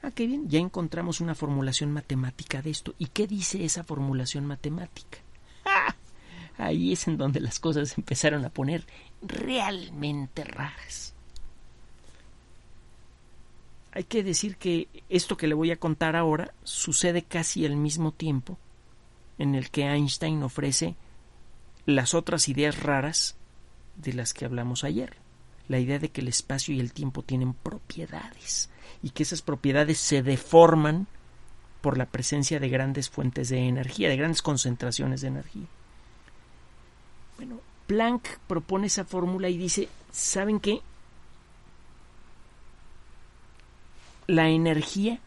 [0.08, 2.96] Ah, qué bien, ya encontramos una formulación matemática de esto.
[2.98, 5.18] ¿Y qué dice esa formulación matemática?
[5.66, 5.94] ¡Ah!
[6.58, 8.86] Ahí es en donde las cosas empezaron a poner
[9.22, 11.14] realmente raras.
[13.92, 18.14] Hay que decir que esto que le voy a contar ahora sucede casi al mismo
[18.14, 18.58] tiempo
[19.38, 20.96] en el que Einstein ofrece
[21.86, 23.36] las otras ideas raras
[23.98, 25.18] de las que hablamos ayer.
[25.68, 28.70] La idea de que el espacio y el tiempo tienen propiedades
[29.04, 31.08] y que esas propiedades se deforman
[31.82, 35.68] por la presencia de grandes fuentes de energía, de grandes concentraciones de energía.
[37.38, 40.82] Bueno, Planck propone esa fórmula y dice, ¿saben qué?
[44.28, 45.20] La energía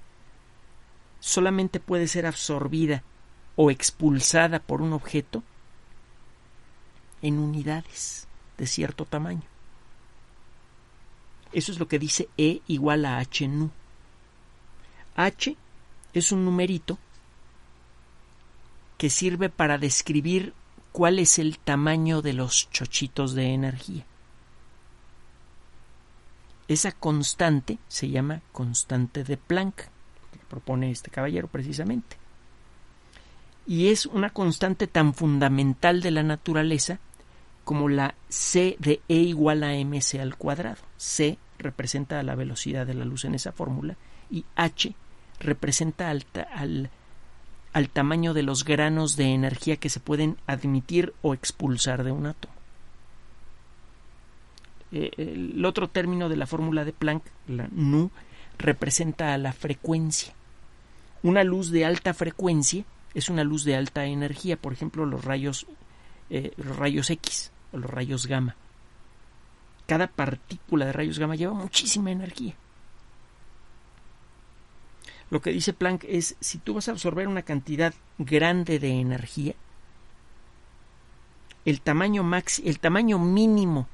[1.20, 3.02] solamente puede ser absorbida
[3.56, 5.42] o expulsada por un objeto
[7.22, 8.26] en unidades
[8.58, 9.49] de cierto tamaño.
[11.52, 13.70] Eso es lo que dice E igual a H nu.
[15.16, 15.56] H
[16.12, 16.98] es un numerito
[18.98, 20.54] que sirve para describir
[20.92, 24.04] cuál es el tamaño de los chochitos de energía.
[26.68, 32.16] Esa constante se llama constante de Planck, que propone este caballero precisamente.
[33.66, 37.00] Y es una constante tan fundamental de la naturaleza
[37.64, 40.82] como la c de E igual a mc al cuadrado.
[40.96, 43.96] c representa la velocidad de la luz en esa fórmula
[44.30, 44.94] y h
[45.38, 46.24] representa al,
[47.72, 52.26] al, tamaño de los granos de energía que se pueden admitir o expulsar de un
[52.26, 52.54] átomo.
[54.92, 58.10] Eh, el otro término de la fórmula de Planck, la nu,
[58.58, 60.34] representa a la frecuencia.
[61.22, 62.84] Una luz de alta frecuencia
[63.14, 65.66] es una luz de alta energía, por ejemplo, los rayos,
[66.30, 68.56] eh, los rayos X o los rayos gamma.
[69.86, 72.54] Cada partícula de rayos gamma lleva muchísima energía.
[75.30, 79.54] Lo que dice Planck es, si tú vas a absorber una cantidad grande de energía,
[81.64, 83.86] el tamaño, max, el tamaño mínimo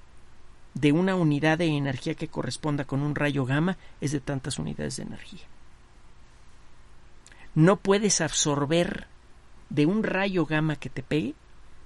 [0.75, 4.97] de una unidad de energía que corresponda con un rayo gamma es de tantas unidades
[4.97, 5.45] de energía.
[7.55, 9.07] No puedes absorber
[9.71, 11.35] de un rayo gamma que te pegue,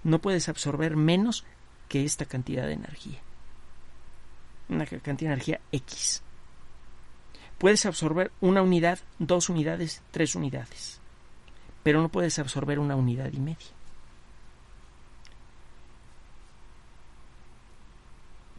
[0.04, 1.44] no puedes absorber menos
[1.88, 3.18] que esta cantidad de energía.
[4.68, 6.22] Una cantidad de energía X.
[7.58, 11.00] Puedes absorber una unidad, dos unidades, tres unidades,
[11.82, 13.66] pero no puedes absorber una unidad y media.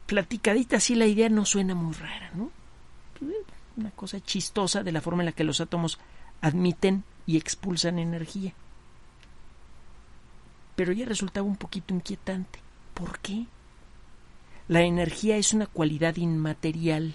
[0.06, 2.52] Platicadita así la idea no suena muy rara, ¿no?
[3.78, 5.98] Una cosa chistosa de la forma en la que los átomos
[6.42, 8.54] admiten y expulsan energía.
[10.82, 12.58] Pero ya resultaba un poquito inquietante.
[12.96, 13.46] ¿Por qué?
[14.68, 17.14] La energía es una cualidad inmaterial,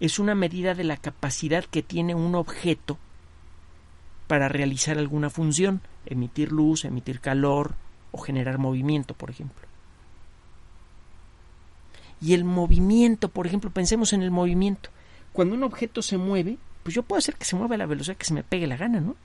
[0.00, 2.96] es una medida de la capacidad que tiene un objeto
[4.28, 7.74] para realizar alguna función, emitir luz, emitir calor
[8.12, 9.68] o generar movimiento, por ejemplo.
[12.18, 14.88] Y el movimiento, por ejemplo, pensemos en el movimiento.
[15.34, 18.16] Cuando un objeto se mueve, pues yo puedo hacer que se mueva a la velocidad
[18.16, 19.16] que se me pegue la gana, ¿no?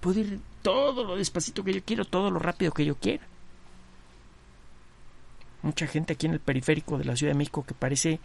[0.00, 3.26] Puedo ir todo lo despacito que yo quiero, todo lo rápido que yo quiera.
[5.62, 8.20] Mucha gente aquí en el periférico de la Ciudad de México que parece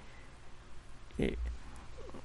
[1.17, 1.37] eh,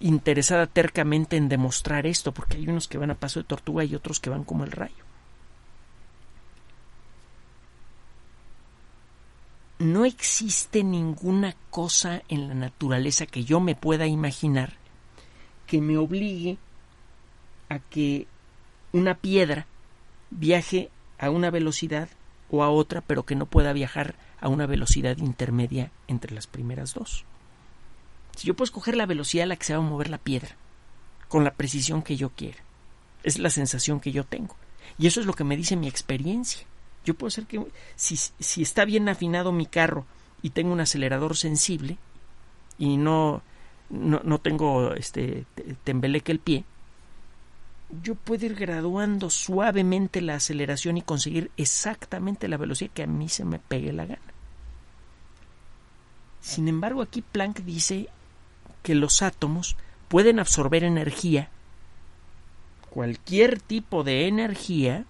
[0.01, 3.95] interesada tercamente en demostrar esto, porque hay unos que van a paso de tortuga y
[3.95, 5.09] otros que van como el rayo.
[9.79, 14.75] no existe ninguna cosa en la naturaleza que yo me pueda imaginar
[15.67, 16.59] que me obligue
[17.69, 18.27] a que
[18.93, 19.66] una piedra
[20.30, 22.09] viaje a una velocidad
[22.51, 26.95] o a otra, pero que no pueda viajar a una velocidad intermedia entre las primeras
[26.95, 27.24] dos.
[28.36, 30.57] Si yo puedo escoger la velocidad a la que se va a mover la piedra,
[31.28, 32.59] con la precisión que yo quiera,
[33.22, 34.57] es la sensación que yo tengo.
[34.97, 36.66] Y eso es lo que me dice mi experiencia.
[37.05, 37.66] Yo puedo ser que
[37.97, 40.07] si, si está bien afinado mi carro
[40.43, 41.99] y tengo un acelerador sensible
[42.78, 43.43] y no,
[43.91, 45.47] no, no tengo este
[45.84, 46.64] tembeleque el pie,
[48.03, 53.28] yo puedo ir graduando suavemente la aceleración y conseguir exactamente la velocidad que a mí
[53.28, 54.20] se me pegue la gana.
[56.41, 58.09] Sin embargo, aquí Planck dice
[58.82, 59.76] que los átomos
[60.09, 61.51] pueden absorber energía,
[62.91, 65.05] cualquier tipo de energía,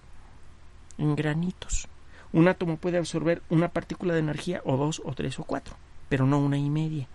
[0.97, 1.87] en granitos.
[2.31, 5.75] Un átomo puede absorber una partícula de energía o dos o tres o cuatro,
[6.09, 7.07] pero no una y media.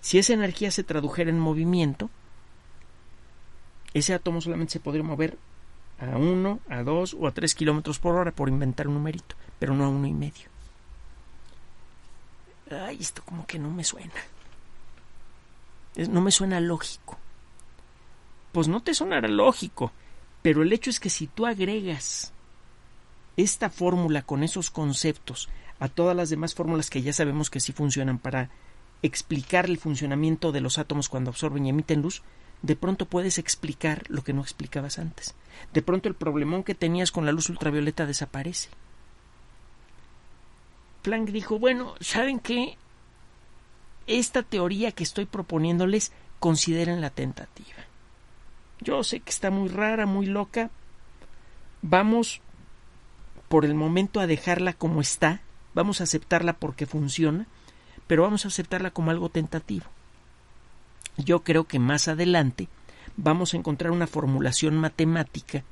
[0.00, 2.10] Si esa energía se tradujera en movimiento,
[3.94, 5.38] ese átomo solamente se podría mover
[6.00, 9.74] a uno, a dos o a tres kilómetros por hora por inventar un numerito, pero
[9.74, 10.50] no a uno y medio.
[12.70, 14.12] Ay, esto como que no me suena.
[15.96, 17.18] no me suena lógico.
[18.52, 19.92] Pues no te sonará lógico,
[20.42, 22.32] pero el hecho es que si tú agregas
[23.36, 27.72] esta fórmula con esos conceptos a todas las demás fórmulas que ya sabemos que sí
[27.72, 28.50] funcionan para
[29.02, 32.22] explicar el funcionamiento de los átomos cuando absorben y emiten luz,
[32.62, 35.34] de pronto puedes explicar lo que no explicabas antes.
[35.72, 38.68] De pronto el problemón que tenías con la luz ultravioleta desaparece.
[41.02, 42.76] Planck dijo, bueno, ¿saben qué?
[44.06, 47.78] Esta teoría que estoy proponiéndoles, consideren la tentativa.
[48.80, 50.70] Yo sé que está muy rara, muy loca.
[51.82, 52.40] Vamos
[53.48, 55.40] por el momento a dejarla como está.
[55.74, 57.46] Vamos a aceptarla porque funciona,
[58.06, 59.86] pero vamos a aceptarla como algo tentativo.
[61.16, 62.68] Yo creo que más adelante
[63.16, 65.64] vamos a encontrar una formulación matemática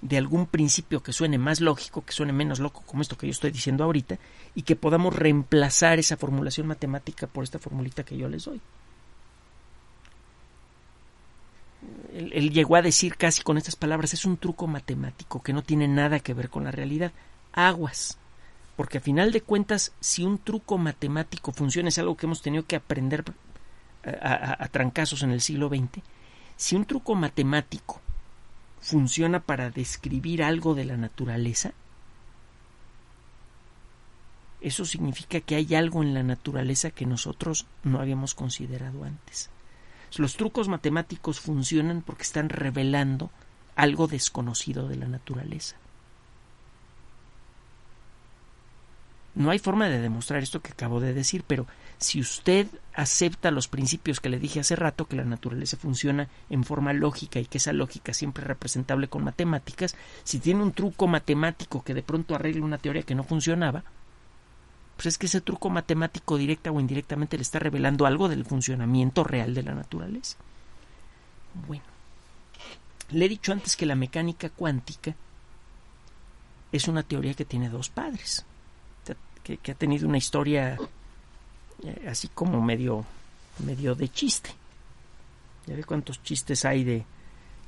[0.00, 3.30] de algún principio que suene más lógico, que suene menos loco como esto que yo
[3.30, 4.18] estoy diciendo ahorita,
[4.54, 8.60] y que podamos reemplazar esa formulación matemática por esta formulita que yo les doy.
[12.12, 15.88] él, llegó a decir casi con estas palabras, es un truco matemático que no tiene
[15.88, 17.12] nada que ver con la realidad.
[17.52, 18.18] Aguas.
[18.76, 22.64] Porque a final de cuentas, si un truco matemático funciona, es algo que hemos tenido
[22.64, 23.24] que aprender
[24.04, 26.02] a, a trancazos en el siglo XX,
[26.56, 28.00] si un truco matemático
[28.80, 31.72] funciona para describir algo de la naturaleza,
[34.60, 39.50] eso significa que hay algo en la naturaleza que nosotros no habíamos considerado antes.
[40.16, 43.30] Los trucos matemáticos funcionan porque están revelando
[43.76, 45.76] algo desconocido de la naturaleza.
[49.34, 51.66] No hay forma de demostrar esto que acabo de decir, pero
[51.98, 56.64] si usted acepta los principios que le dije hace rato, que la naturaleza funciona en
[56.64, 61.06] forma lógica y que esa lógica siempre es representable con matemáticas, si tiene un truco
[61.06, 63.84] matemático que de pronto arregle una teoría que no funcionaba,
[64.96, 69.24] pues es que ese truco matemático directa o indirectamente le está revelando algo del funcionamiento
[69.24, 70.36] real de la naturaleza.
[71.66, 71.84] Bueno,
[73.10, 75.14] le he dicho antes que la mecánica cuántica
[76.70, 78.44] es una teoría que tiene dos padres
[79.42, 80.78] que, ha tenido una historia
[81.84, 83.04] eh, así como medio,
[83.64, 84.50] medio de chiste.
[85.66, 87.04] Ya ve cuántos chistes hay de,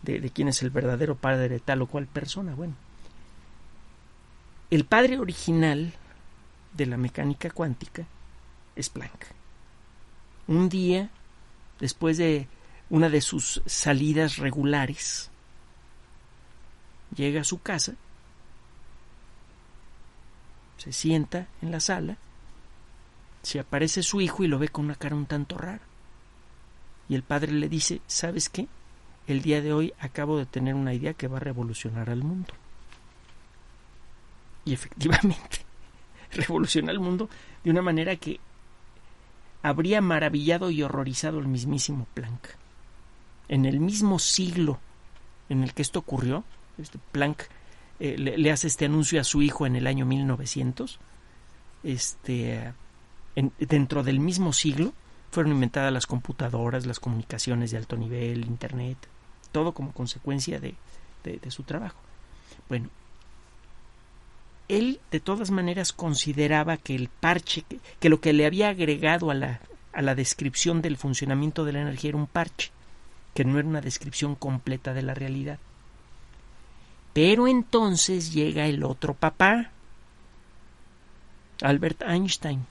[0.02, 2.54] de, de quién es el verdadero padre de tal o cual persona.
[2.54, 2.74] Bueno,
[4.70, 5.92] el padre original
[6.72, 8.06] de la mecánica cuántica
[8.74, 9.26] es Planck.
[10.48, 11.10] Un día,
[11.80, 12.48] después de
[12.90, 15.30] una de sus salidas regulares,
[17.14, 17.94] llega a su casa
[20.84, 22.18] se sienta en la sala,
[23.44, 25.82] se aparece su hijo y lo ve con una cara un tanto rara.
[27.08, 28.66] Y el padre le dice, ¿sabes qué?
[29.26, 32.54] El día de hoy acabo de tener una idea que va a revolucionar al mundo.
[34.64, 35.58] Y efectivamente,
[36.32, 37.28] revoluciona el mundo
[37.62, 38.40] de una manera que
[39.62, 42.48] habría maravillado y horrorizado al mismísimo Planck.
[43.48, 44.80] En el mismo siglo
[45.50, 46.44] en el que esto ocurrió,
[46.78, 47.44] este Planck
[48.00, 50.98] eh, le, hace este anuncio a su hijo en el año 1900.
[51.82, 52.72] Este,
[53.58, 54.92] dentro del mismo siglo
[55.30, 58.96] fueron inventadas las computadoras, las comunicaciones de alto nivel, Internet,
[59.50, 60.74] todo como consecuencia de,
[61.50, 61.98] su trabajo.
[62.68, 62.88] Bueno,
[64.68, 67.64] él de todas maneras consideraba que el parche,
[67.98, 69.60] que lo que le había agregado a la,
[69.92, 72.70] a la descripción del funcionamiento de la energía era un parche,
[73.34, 75.58] que no era una descripción completa de la realidad.
[77.12, 79.70] Pero entonces llega el otro papá,
[81.62, 82.66] Albert Einstein.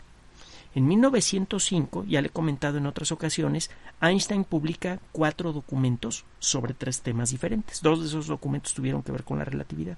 [0.76, 3.70] En 1905, ya le he comentado en otras ocasiones,
[4.02, 7.82] Einstein publica cuatro documentos sobre tres temas diferentes.
[7.82, 9.98] Dos de esos documentos tuvieron que ver con la relatividad.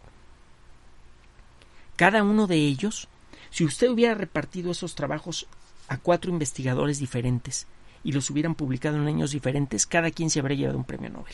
[1.96, 3.08] Cada uno de ellos,
[3.52, 5.48] si usted hubiera repartido esos trabajos
[5.88, 7.68] a cuatro investigadores diferentes
[8.04, 11.34] y los hubieran publicado en años diferentes, cada quien se habría llevado un premio Nobel.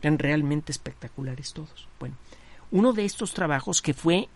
[0.00, 1.86] Eran realmente espectaculares todos.
[2.00, 2.16] Bueno,
[2.70, 4.28] uno de estos trabajos que fue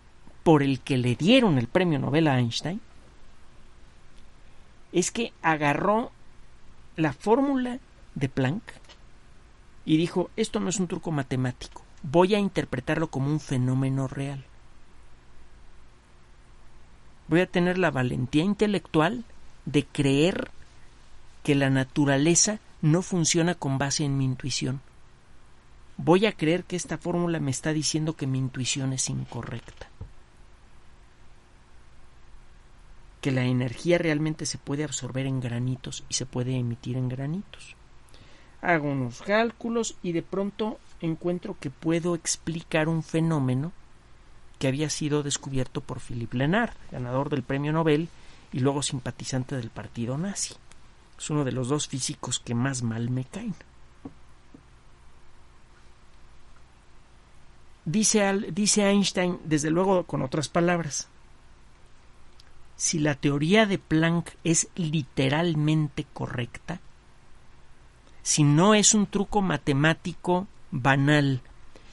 [0.43, 2.79] por el que le dieron el premio Nobel a Einstein
[4.91, 6.11] es que agarró
[6.95, 7.79] la fórmula
[8.15, 8.63] de Planck
[9.85, 14.45] y dijo, esto no es un truco matemático, voy a interpretarlo como un fenómeno real.
[17.27, 19.23] Voy a tener la valentía intelectual
[19.65, 20.49] de creer
[21.43, 24.81] que la naturaleza no funciona con base en mi intuición,
[25.97, 29.87] voy a creer que esta fórmula me está diciendo que mi intuición es incorrecta.
[33.21, 37.75] Que la energía realmente se puede absorber en granitos y se puede emitir en granitos.
[38.61, 43.71] Hago unos cálculos y de pronto encuentro que puedo explicar un fenómeno
[44.57, 48.09] que había sido descubierto por Philippe Lenard, ganador del premio Nobel
[48.51, 50.55] y luego simpatizante del partido nazi.
[51.17, 53.55] Es uno de los dos físicos que más mal me caen.
[57.85, 61.07] Dice, dice Einstein, desde luego con otras palabras,
[62.79, 66.79] si la teoría de Planck es literalmente correcta,
[68.21, 71.41] si no es un truco matemático banal,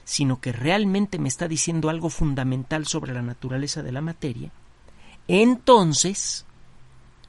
[0.05, 4.53] sino que realmente me está diciendo algo fundamental sobre la naturaleza de la materia,
[5.27, 6.47] entonces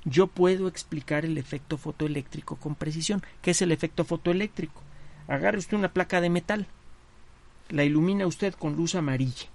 [0.05, 3.23] yo puedo explicar el efecto fotoeléctrico con precisión.
[3.41, 4.83] ¿Qué es el efecto fotoeléctrico?
[5.27, 6.67] Agarre usted una placa de metal,
[7.69, 9.49] la ilumina usted con luz amarilla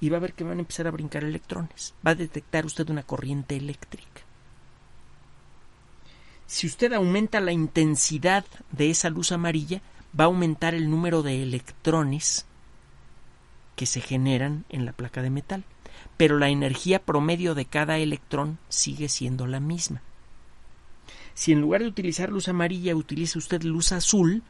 [0.00, 1.94] y va a ver que van a empezar a brincar electrones.
[2.06, 4.22] Va a detectar usted una corriente eléctrica.
[6.46, 9.82] Si usted aumenta la intensidad de esa luz amarilla,
[10.18, 12.46] va a aumentar el número de electrones
[13.74, 15.64] que se generan en la placa de metal.
[16.16, 20.02] Pero la energía promedio de cada electrón sigue siendo la misma.
[21.34, 24.42] Si en lugar de utilizar luz amarilla utiliza usted luz azul,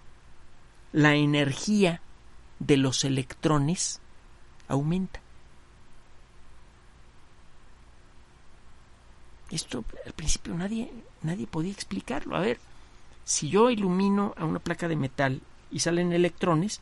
[0.92, 2.00] la energía
[2.58, 4.00] de los electrones
[4.68, 5.20] aumenta.
[9.50, 10.90] Esto al principio nadie,
[11.22, 12.36] nadie podía explicarlo.
[12.36, 12.58] A ver,
[13.24, 15.40] si yo ilumino a una placa de metal
[15.70, 16.80] y salen electrones,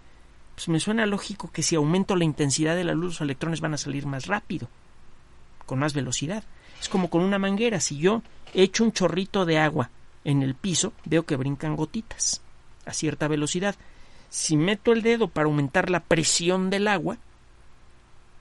[0.54, 3.74] pues me suena lógico que si aumento la intensidad de la luz, los electrones van
[3.74, 4.68] a salir más rápido.
[5.66, 6.44] con más velocidad.
[6.80, 7.80] Es como con una manguera.
[7.80, 9.90] Si yo echo un chorrito de agua
[10.24, 12.42] en el piso, veo que brincan gotitas
[12.84, 13.74] a cierta velocidad.
[14.28, 17.16] Si meto el dedo para aumentar la presión del agua,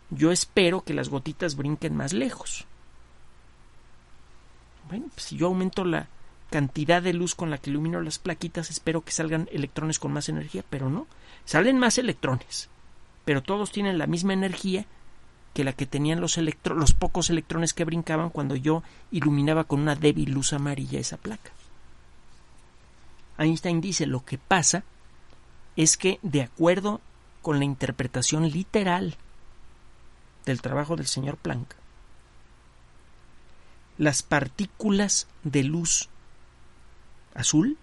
[0.10, 2.66] yo espero que las gotitas brinquen más lejos.
[5.02, 6.08] Pues si yo aumento la
[6.50, 10.30] cantidad de luz con la que ilumino las plaquitas, espero que salgan electrones con más
[10.30, 11.08] energía, pero no.
[11.46, 12.70] Salen más electrones,
[13.26, 14.86] pero todos tienen la misma energía
[15.54, 19.96] que la que tenían los, los pocos electrones que brincaban cuando yo iluminaba con una
[19.96, 21.52] débil luz amarilla esa placa.
[23.38, 24.84] Einstein dice lo que pasa
[25.76, 27.02] es que de acuerdo
[27.42, 29.16] con la interpretación literal
[30.46, 31.76] del trabajo del señor Planck,
[34.04, 36.10] las partículas de luz
[37.34, 37.78] azul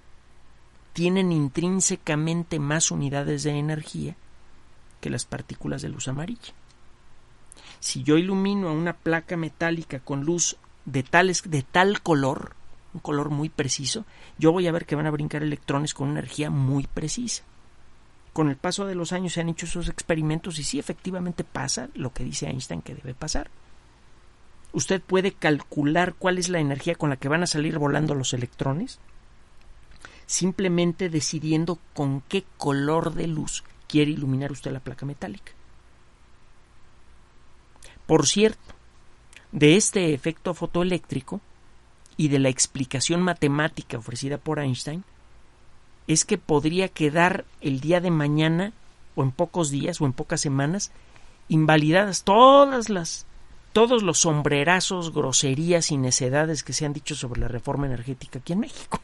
[0.93, 4.17] tienen intrínsecamente más unidades de energía
[5.01, 6.53] que las partículas de luz amarilla.
[7.79, 12.55] Si yo ilumino a una placa metálica con luz de, tales, de tal color,
[12.93, 14.05] un color muy preciso,
[14.39, 17.45] yo voy a ver que van a brincar electrones con energía muy precisa.
[18.35, 21.89] Con el paso de los años se han hecho esos experimentos y sí efectivamente pasa
[21.95, 23.51] lo que dice Einstein que debe pasar.
[24.73, 28.33] Usted puede calcular cuál es la energía con la que van a salir volando los
[28.33, 29.01] electrones
[30.31, 35.51] simplemente decidiendo con qué color de luz quiere iluminar usted la placa metálica.
[38.07, 38.61] Por cierto,
[39.51, 41.41] de este efecto fotoeléctrico
[42.17, 45.03] y de la explicación matemática ofrecida por Einstein,
[46.07, 48.73] es que podría quedar el día de mañana
[49.17, 50.93] o en pocos días o en pocas semanas
[51.49, 53.27] invalidadas todas las
[53.73, 58.53] todos los sombrerazos, groserías y necedades que se han dicho sobre la reforma energética aquí
[58.53, 59.01] en México.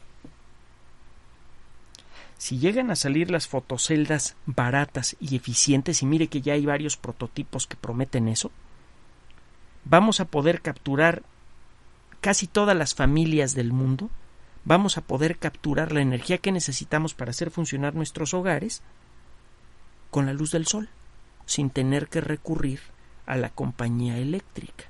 [2.37, 6.97] Si llegan a salir las fotoceldas baratas y eficientes, y mire que ya hay varios
[6.97, 8.51] prototipos que prometen eso,
[9.85, 11.23] vamos a poder capturar
[12.21, 14.09] casi todas las familias del mundo,
[14.65, 18.81] vamos a poder capturar la energía que necesitamos para hacer funcionar nuestros hogares
[20.11, 20.89] con la luz del sol,
[21.45, 22.81] sin tener que recurrir
[23.27, 24.85] a la compañía eléctrica,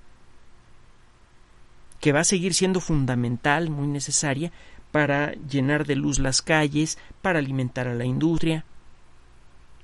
[2.00, 4.52] que va a seguir siendo fundamental, muy necesaria,
[4.92, 8.64] para llenar de luz las calles, para alimentar a la industria.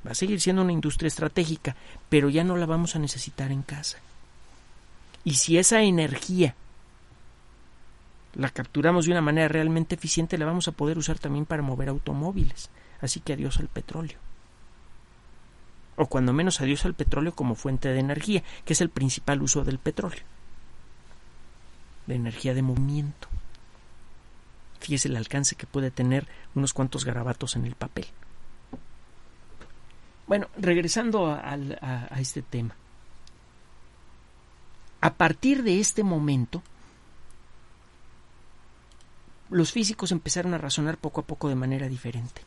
[0.06, 1.76] Va a seguir siendo una industria estratégica,
[2.10, 3.98] pero ya no la vamos a necesitar en casa.
[5.26, 6.56] Y si esa energía
[8.36, 11.90] la capturamos de una manera realmente eficiente, la vamos a poder usar también para mover
[11.90, 12.70] automóviles.
[13.02, 14.18] Así que adiós al petróleo.
[15.96, 19.64] O cuando menos adiós al petróleo como fuente de energía, que es el principal uso
[19.64, 20.24] del petróleo.
[22.08, 23.28] De energía de movimiento.
[24.80, 28.08] Fíjese el alcance que puede tener unos cuantos garabatos en el papel.
[30.28, 31.58] Bueno, regresando a,
[32.20, 32.76] este tema.
[35.02, 36.64] A partir de este momento,
[39.50, 42.42] los físicos empezaron a razonar poco a poco de manera diferente.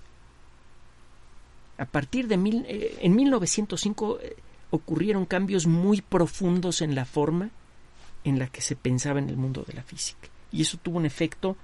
[1.79, 4.37] A partir de mil, eh, en 1905 eh,
[4.70, 7.51] ocurrieron cambios muy profundos en la forma
[8.24, 10.29] en la que se pensaba en el mundo de la física.
[10.53, 11.57] Y eso tuvo un efecto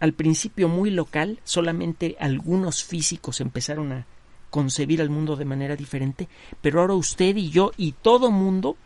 [0.00, 4.06] al principio muy local, solamente algunos físicos empezaron a
[4.50, 6.28] concebir al mundo de manera diferente,
[6.60, 8.76] pero ahora usted y yo y todo mundo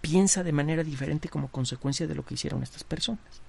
[0.00, 3.43] piensa de manera diferente como consecuencia de lo que hicieron estas personas.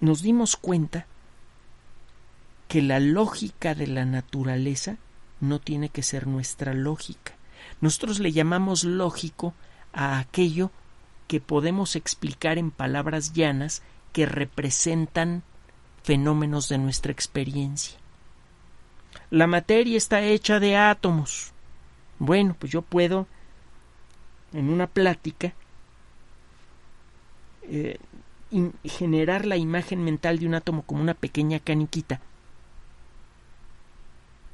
[0.00, 1.06] Nos dimos cuenta
[2.68, 4.96] que la lógica de la naturaleza
[5.40, 7.34] no tiene que ser nuestra lógica.
[7.80, 9.54] Nosotros le llamamos lógico
[9.92, 10.70] a aquello
[11.26, 13.82] que podemos explicar en palabras llanas
[14.12, 15.42] que representan
[16.02, 17.98] fenómenos de nuestra experiencia.
[19.30, 21.52] La materia está hecha de átomos.
[22.18, 23.26] Bueno, pues yo puedo,
[24.52, 25.54] en una plática,
[27.62, 27.98] eh,
[28.84, 32.20] generar la imagen mental de un átomo como una pequeña caniquita.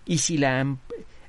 [0.04, 0.76] Y si la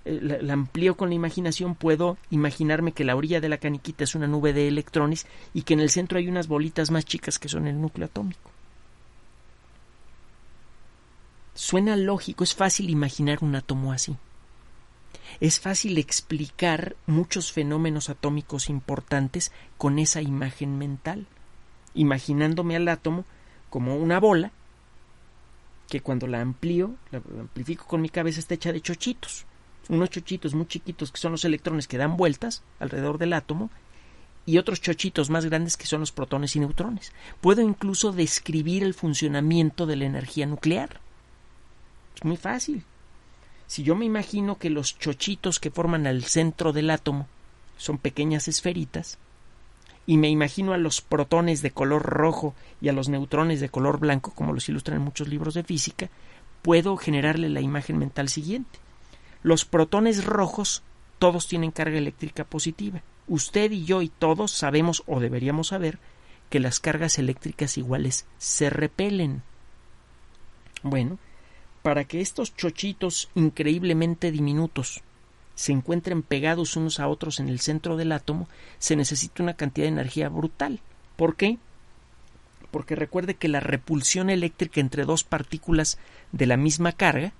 [0.07, 4.15] eh, la, amplío con la imaginación, puedo imaginarme que la orilla de la caniquita es
[4.15, 7.49] una nube de electrones y que en el centro hay unas bolitas más chicas que
[7.49, 8.51] son el núcleo atómico.
[11.53, 14.15] Suena lógico, es fácil imaginar un átomo así.
[15.41, 21.27] Es fácil explicar muchos fenómenos atómicos importantes con esa imagen mental,
[21.97, 23.25] imaginándome al átomo
[23.69, 24.51] como una bola
[25.89, 29.45] que cuando la amplío, la amplifico con mi cabeza está hecha de chochitos
[29.89, 33.69] unos chochitos muy chiquitos que son los electrones que dan vueltas alrededor del átomo
[34.45, 37.11] y otros chochitos más grandes que son los protones y neutrones.
[37.41, 41.01] Puedo incluso describir el funcionamiento de la energía nuclear.
[42.15, 42.83] Es muy fácil.
[43.67, 47.27] Si yo me imagino que los chochitos que forman el centro del átomo
[47.77, 49.17] son pequeñas esferitas,
[50.07, 53.99] y me imagino a los protones de color rojo y a los neutrones de color
[53.99, 56.09] blanco, como los ilustran en muchos libros de física,
[56.61, 58.79] puedo generarle la imagen mental siguiente.
[59.43, 60.81] Los protones rojos
[61.19, 63.03] todos tienen carga eléctrica positiva.
[63.27, 65.99] Usted y yo y todos sabemos o deberíamos saber
[66.49, 69.43] que las cargas eléctricas iguales se repelen.
[70.83, 71.19] Bueno,
[71.81, 75.03] para que estos chochitos increíblemente diminutos
[75.57, 78.47] se encuentren pegados unos a otros en el centro del átomo,
[78.77, 80.81] se necesita una cantidad de energía brutal.
[81.15, 81.57] ¿Por qué?
[82.69, 85.97] Porque recuerde que la repulsión eléctrica entre dos partículas
[86.31, 87.33] de la misma carga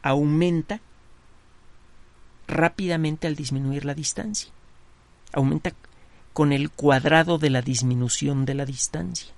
[0.00, 0.80] aumenta
[2.46, 4.50] rápidamente al disminuir la distancia.
[5.34, 5.74] Aumenta
[6.32, 9.34] con el cuadrado de la disminución de la distancia.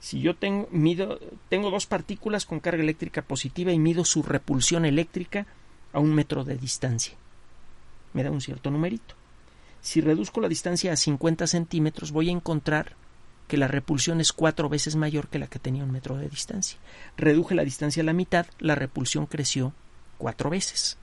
[0.00, 1.18] Si yo tengo, mido,
[1.48, 5.46] tengo dos partículas con carga eléctrica positiva y mido su repulsión eléctrica
[5.92, 7.14] a un metro de distancia,
[8.12, 9.14] me da un cierto numerito.
[9.80, 12.94] Si reduzco la distancia a 50 centímetros, voy a encontrar
[13.48, 16.78] que la repulsión es cuatro veces mayor que la que tenía un metro de distancia.
[17.16, 19.72] Reduje la distancia a la mitad, la repulsión creció
[20.18, 20.98] cuatro veces.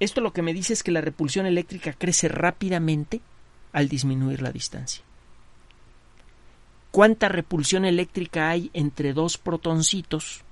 [0.00, 3.20] Esto lo que me dice es que la repulsión eléctrica crece rápidamente
[3.72, 5.04] al disminuir la distancia.
[6.90, 10.42] ¿Cuánta repulsión eléctrica hay entre dos protoncitos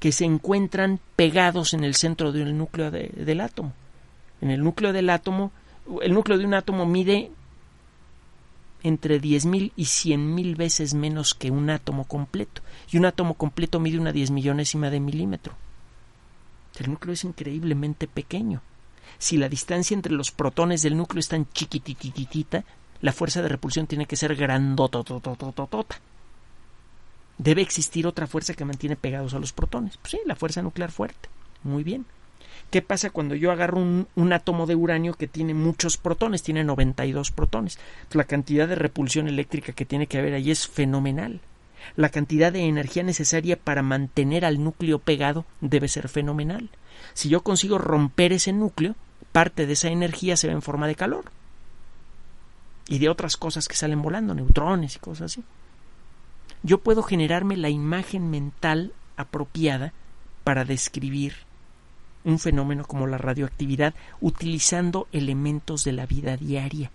[0.00, 3.72] que se encuentran pegados en el centro del núcleo del átomo?
[4.40, 5.52] En el núcleo del átomo,
[6.02, 7.30] el núcleo de un átomo mide
[8.82, 12.62] entre 10.000 y 100.000 veces menos que un átomo completo.
[12.90, 15.54] Y un átomo completo mide una diez millonésima de milímetro.
[16.78, 18.60] El núcleo es increíblemente pequeño.
[19.18, 22.64] Si la distancia entre los protones del núcleo es tan chiquitititita,
[23.02, 26.00] la fuerza de repulsión tiene que ser grandototototota.
[27.36, 29.96] Debe existir otra fuerza que mantiene pegados a los protones.
[29.96, 31.28] Pues sí, la fuerza nuclear fuerte.
[31.64, 32.06] Muy bien.
[32.70, 36.42] ¿Qué pasa cuando yo agarro un, átomo de uranio que tiene muchos protones?
[36.44, 37.78] Tiene 92 protones.
[38.12, 41.40] la cantidad de repulsión eléctrica que tiene que haber ahí es fenomenal.
[41.96, 46.70] La cantidad de energía necesaria para mantener al núcleo pegado debe ser fenomenal.
[47.14, 48.94] Si yo consigo romper ese núcleo,
[49.32, 51.24] parte de esa energía se ve en forma de calor.
[52.88, 55.44] Y de otras cosas que salen volando, neutrones y cosas así.
[56.62, 59.92] Yo puedo generarme la imagen mental apropiada
[60.44, 61.34] para describir
[62.24, 66.90] un fenómeno como la radioactividad utilizando elementos de la vida diaria.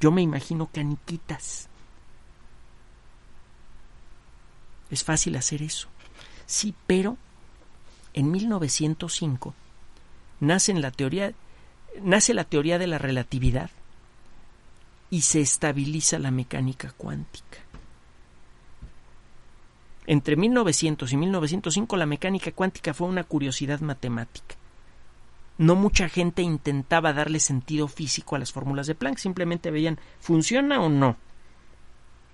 [0.00, 1.68] Yo me imagino caniquitas.
[4.90, 5.88] Es fácil hacer eso.
[6.46, 7.16] Sí, pero
[8.14, 9.54] en 1905
[10.40, 11.32] nace, la teoría,
[12.02, 13.70] nace la teoría de la relatividad
[15.10, 17.58] y se estabiliza la mecánica cuántica.
[20.06, 24.56] Entre 1900 y 1905 la mecánica cuántica fue una curiosidad matemática
[25.60, 30.80] no mucha gente intentaba darle sentido físico a las fórmulas de Planck, simplemente veían ¿funciona
[30.80, 31.18] o no?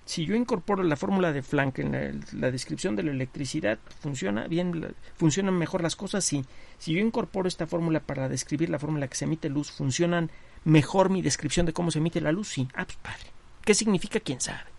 [0.05, 4.95] Si yo incorporo la fórmula de Planck en la, descripción de la electricidad, ¿funciona bien?
[5.17, 6.23] ¿Funcionan mejor las cosas?
[6.23, 6.45] Sí.
[6.77, 10.31] Si yo incorporo esta fórmula para describir la fórmula que se emite luz, ¿funcionan
[10.65, 12.49] mejor mi descripción de cómo se emite la luz?
[12.49, 12.67] Sí.
[12.73, 13.31] Ah, pues padre.
[13.63, 14.19] ¿Qué significa?
[14.19, 14.69] ¿Quién sabe?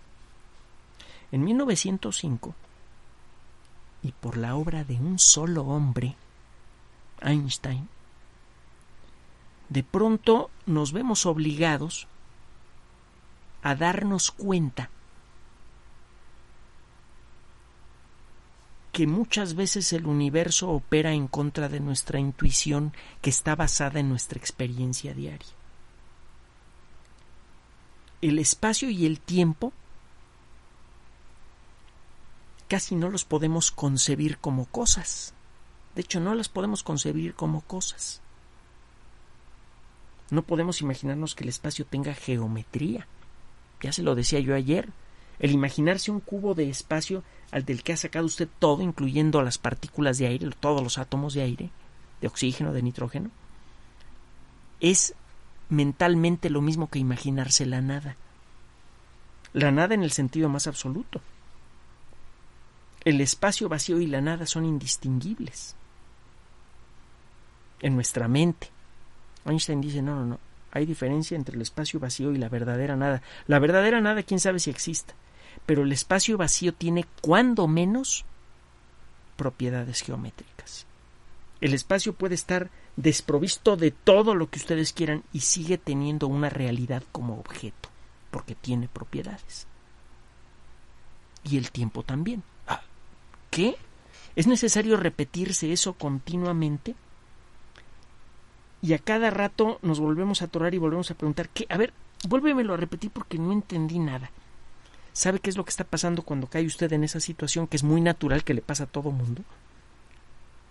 [1.30, 2.54] En 1905,
[4.02, 6.16] y por la obra de un solo hombre,
[7.20, 7.88] Einstein,
[9.68, 12.06] de pronto nos vemos obligados
[13.62, 14.90] a darnos cuenta
[18.92, 24.08] que muchas veces el universo opera en contra de nuestra intuición que está basada en
[24.08, 25.57] nuestra experiencia diaria.
[28.20, 29.72] El espacio y el tiempo
[32.68, 35.34] casi no los podemos concebir como cosas.
[35.94, 38.20] De hecho, no las podemos concebir como cosas.
[40.30, 43.06] No podemos imaginarnos que el espacio tenga geometría.
[43.80, 44.90] Ya se lo decía yo ayer.
[45.38, 49.56] El imaginarse un cubo de espacio al del que ha sacado usted todo, incluyendo las
[49.56, 51.70] partículas de aire, todos los átomos de aire,
[52.20, 53.30] de oxígeno, de nitrógeno,
[54.80, 55.14] es
[55.68, 58.16] mentalmente lo mismo que imaginarse la nada.
[59.52, 61.20] La nada en el sentido más absoluto.
[63.04, 65.74] El espacio vacío y la nada son indistinguibles
[67.80, 68.68] en nuestra mente.
[69.44, 70.40] Einstein dice, no, no, no,
[70.72, 73.22] hay diferencia entre el espacio vacío y la verdadera nada.
[73.46, 75.14] La verdadera nada, quién sabe si exista,
[75.64, 78.24] pero el espacio vacío tiene cuando menos
[79.36, 80.57] propiedades geométricas.
[81.60, 86.48] El espacio puede estar desprovisto de todo lo que ustedes quieran y sigue teniendo una
[86.50, 87.88] realidad como objeto,
[88.30, 89.66] porque tiene propiedades.
[91.44, 92.42] y el tiempo también.
[92.66, 92.82] Ah,
[93.50, 93.76] ¿Qué?
[94.36, 96.94] ¿Es necesario repetirse eso continuamente?
[98.82, 101.66] Y a cada rato nos volvemos a atorar y volvemos a preguntar, ¿qué?
[101.68, 101.92] A ver,
[102.28, 104.30] vuélvemelo a repetir porque no entendí nada.
[105.12, 107.82] ¿Sabe qué es lo que está pasando cuando cae usted en esa situación que es
[107.82, 109.42] muy natural que le pasa a todo mundo?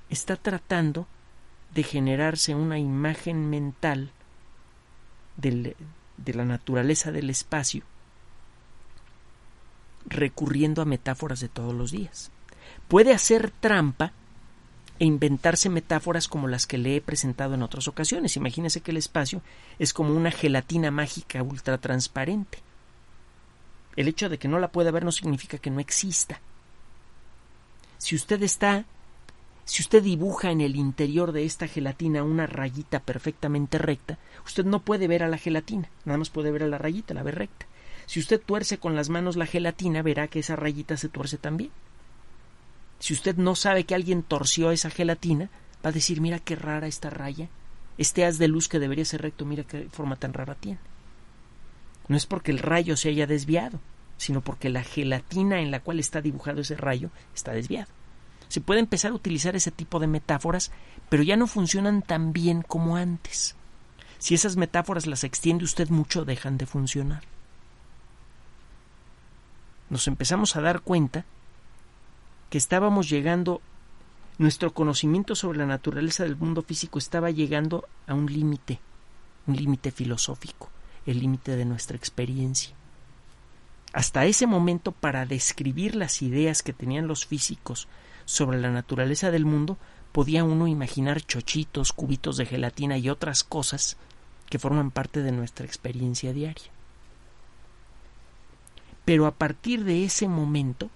[0.10, 1.08] Está tratando
[1.74, 4.12] de generarse una imagen mental
[5.36, 5.76] de
[6.34, 7.84] la naturaleza del espacio
[10.08, 12.32] recurriendo a metáforas de todos los días.
[12.88, 14.14] Puede hacer trampa
[15.00, 18.36] e inventarse metáforas como las que le he presentado en otras ocasiones.
[18.36, 19.42] Imagínese que el espacio
[19.78, 22.60] es como una gelatina mágica ultra transparente.
[23.96, 26.40] El hecho de que no la pueda ver no significa que no exista.
[27.98, 28.86] Si usted está
[29.68, 34.80] si usted dibuja en el interior de esta gelatina una rayita perfectamente recta, usted no
[34.80, 37.66] puede ver a la gelatina, nada más puede ver a la rayita, la ve recta.
[38.06, 41.70] Si usted tuerce con las manos la gelatina, verá que esa rayita se tuerce también.
[43.00, 45.50] Si usted no sabe que alguien torció esa gelatina,
[45.86, 47.50] va a decir, mira qué rara esta raya,
[47.98, 50.80] este haz de luz que debería ser recto, mira qué forma tan rara tiene.
[52.08, 53.82] No es porque el rayo se haya desviado,
[54.16, 57.90] sino porque la gelatina en la cual está dibujado ese rayo está desviado.
[58.50, 60.72] Se puede empezar a utilizar ese tipo de metáforas,
[61.10, 63.56] pero ya no funcionan tan bien como antes.
[64.20, 67.24] Si esas metáforas las extiende usted mucho, dejan de funcionar.
[69.90, 71.26] Nos empezamos a dar cuenta
[72.50, 73.62] que estábamos llegando,
[74.38, 78.80] nuestro conocimiento sobre la naturaleza del mundo físico estaba llegando a un límite,
[79.46, 80.70] un límite filosófico,
[81.06, 82.76] el límite de nuestra experiencia.
[83.94, 87.88] Hasta ese momento, para describir las ideas que tenían los físicos
[88.28, 89.78] sobre la naturaleza del mundo,
[90.12, 93.96] podía uno imaginar chochitos, cubitos de gelatina y otras cosas
[94.50, 96.72] que forman parte de nuestra experiencia diaria.
[99.06, 100.90] Pero a partir de ese momento,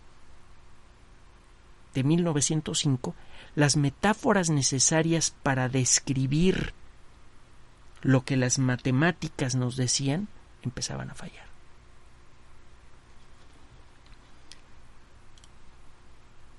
[1.93, 3.15] de 1905,
[3.55, 6.73] las metáforas necesarias para describir
[8.01, 10.27] lo que las matemáticas nos decían
[10.63, 11.50] empezaban a fallar.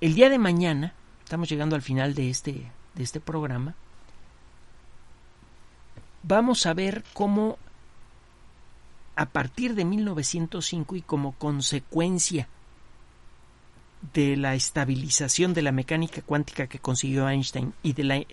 [0.02, 3.76] El día de mañana, estamos llegando al final de este, de este programa,
[6.24, 7.56] vamos a ver cómo
[9.14, 12.48] a partir de 1905 y como consecuencia
[14.12, 18.26] de la estabilización de la mecánica cuántica que consiguió Einstein y de la, eh,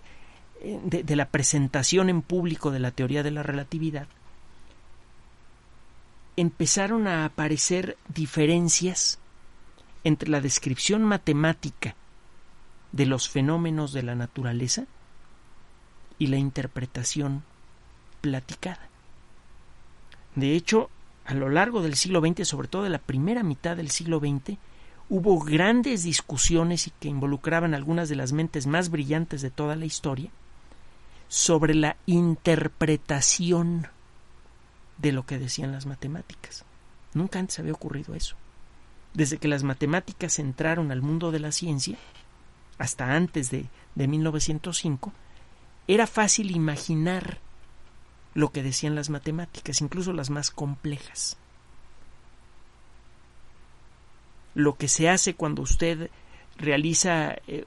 [0.82, 4.08] de la presentación en público de la teoría de la relatividad,
[6.36, 9.20] empezaron a aparecer diferencias
[10.04, 11.95] entre la descripción matemática
[12.91, 14.86] de los fenómenos de la naturaleza
[16.18, 17.43] y la interpretación
[18.22, 18.89] platicada.
[20.36, 20.89] De hecho,
[21.26, 24.58] a lo largo del siglo XX, sobre todo de la primera mitad del siglo XX,
[25.10, 29.86] hubo grandes discusiones y que involucraban algunas de las mentes más brillantes de toda la
[29.86, 30.32] historia
[31.28, 33.88] sobre la interpretación
[34.97, 36.66] de lo que decían las matemáticas.
[37.14, 38.36] Nunca antes había ocurrido eso
[39.14, 41.97] desde que las matemáticas entraron al mundo de la ciencia,
[42.78, 45.14] hasta antes de, de 1905,
[45.88, 47.39] era fácil imaginar
[48.34, 51.38] lo que decían las matemáticas, incluso las más complejas.
[54.53, 56.10] Lo que se hace cuando usted
[56.57, 57.66] realiza eh,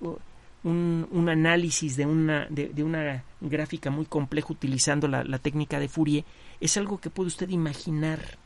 [0.63, 5.81] un, un, análisis de una, de, de, una gráfica muy compleja utilizando la, la, técnica
[5.81, 6.25] de Fourier
[6.61, 8.39] es algo que puede usted imaginar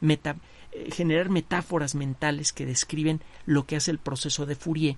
[0.00, 0.36] meta,
[0.90, 4.96] generar metáforas mentales que describen lo que hace el proceso de Fourier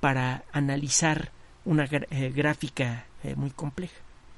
[0.00, 1.32] para analizar
[1.64, 3.94] una eh, gráfica eh, muy compleja.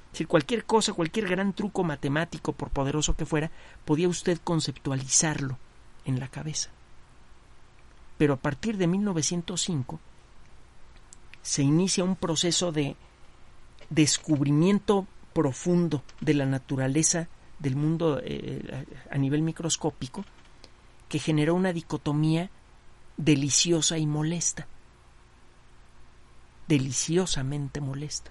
[0.06, 3.50] Es decir, cualquier cosa, cualquier gran truco matemático, por poderoso que fuera,
[3.84, 5.58] podía usted conceptualizarlo
[6.04, 6.70] en la cabeza.
[8.16, 10.00] Pero a partir de 1905
[11.42, 12.96] se inicia un proceso de
[13.90, 17.28] descubrimiento profundo de la naturaleza
[17.58, 20.24] del mundo eh, a nivel microscópico
[21.08, 22.50] que generó una dicotomía
[23.16, 24.66] deliciosa y molesta.
[26.68, 28.30] Deliciosamente molesta.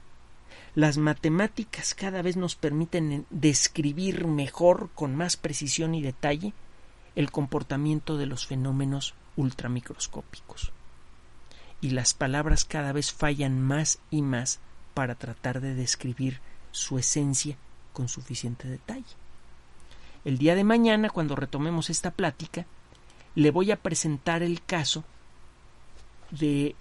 [0.73, 6.53] Las matemáticas cada vez nos permiten describir mejor, con más precisión y detalle,
[7.15, 10.73] el comportamiento de los fenómenos ultramicroscópicos.
[11.79, 14.59] Y las palabras cada vez fallan más y más
[14.93, 17.57] para tratar de describir su esencia
[17.93, 19.24] con suficiente detalle.
[20.25, 22.65] El día de mañana, cuando retomemos esta plática,
[23.35, 25.03] le voy a presentar el caso
[26.31, 26.75] de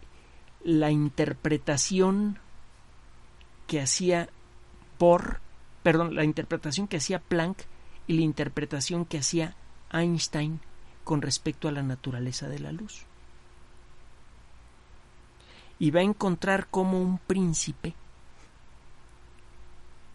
[0.64, 2.38] la interpretación
[3.66, 4.28] que hacía
[4.98, 5.40] por,
[5.82, 7.58] perdón, la interpretación que hacía Planck
[8.06, 9.54] y la interpretación que hacía
[9.92, 10.60] Einstein
[11.04, 13.04] con respecto a la naturaleza de la luz.
[15.78, 17.94] y va a encontrar cómo un príncipe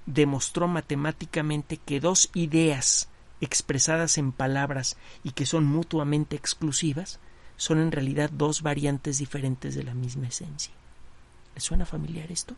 [0.06, 3.10] demostró matemáticamente que dos ideas
[3.42, 7.20] expresadas en palabras y que son mutuamente exclusivas
[7.58, 10.74] son en realidad dos variantes diferentes de la misma esencia.
[11.56, 12.56] ¿Le suena familiar esto?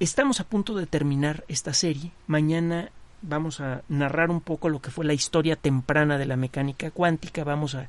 [0.00, 2.12] Estamos a punto de terminar esta serie.
[2.28, 2.90] Mañana
[3.20, 7.42] vamos a narrar un poco lo que fue la historia temprana de la mecánica cuántica.
[7.44, 7.88] Vamos a,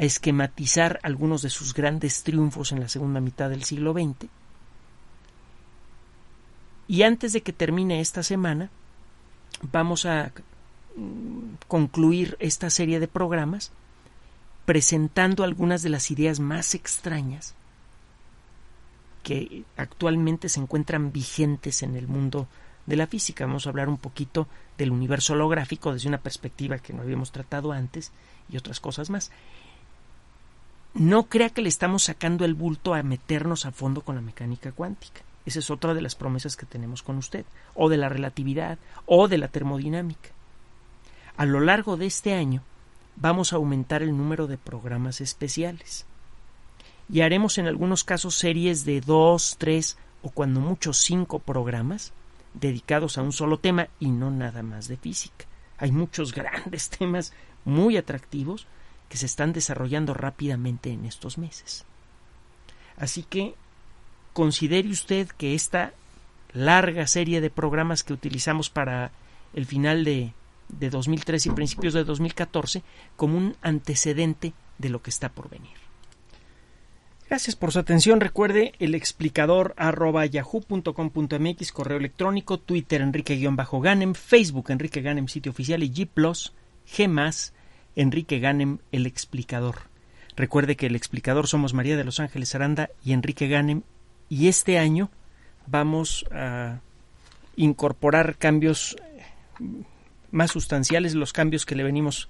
[0.00, 4.30] esquematizar algunos de sus grandes triunfos en la segunda mitad del siglo XX.
[6.90, 8.68] Y antes de que termine esta semana,
[9.62, 10.32] vamos a
[10.96, 13.70] mm, concluir esta serie de programas
[14.64, 17.54] presentando algunas de las ideas más extrañas
[19.22, 22.48] que actualmente se encuentran vigentes en el mundo
[22.86, 23.46] de la física.
[23.46, 27.70] Vamos a hablar un poquito del universo holográfico desde una perspectiva que no habíamos tratado
[27.70, 28.10] antes
[28.48, 29.30] y otras cosas más.
[30.94, 34.72] No crea que le estamos sacando el bulto a meternos a fondo con la mecánica
[34.72, 35.20] cuántica.
[35.46, 39.28] Esa es otra de las promesas que tenemos con usted, o de la relatividad, o
[39.28, 40.30] de la termodinámica.
[41.36, 42.62] A lo largo de este año
[43.16, 46.06] vamos a aumentar el número de programas especiales
[47.12, 52.12] y haremos en algunos casos series de dos, tres o cuando mucho cinco programas
[52.54, 55.46] dedicados a un solo tema y no nada más de física.
[55.78, 57.32] Hay muchos grandes temas
[57.64, 58.66] muy atractivos
[59.08, 61.84] que se están desarrollando rápidamente en estos meses.
[62.96, 63.54] Así que
[64.32, 65.92] considere usted que esta
[66.52, 69.12] larga serie de programas que utilizamos para
[69.54, 70.32] el final de,
[70.68, 72.82] de 2013 y principios de 2014
[73.16, 75.80] como un antecedente de lo que está por venir.
[77.28, 78.20] Gracias por su atención.
[78.20, 85.92] Recuerde el explicador arroba yahoo.com.mx, correo electrónico, Twitter Enrique-Ganem, Facebook Enrique Ganem, sitio oficial y
[85.92, 86.08] G
[86.90, 87.52] G más,
[87.94, 89.76] Enrique Ganem, el explicador.
[90.34, 93.82] Recuerde que el explicador somos María de los Ángeles Aranda y Enrique Ganem
[94.30, 95.10] y este año
[95.66, 96.80] vamos a
[97.56, 98.96] incorporar cambios
[100.30, 102.28] más sustanciales, los cambios que le venimos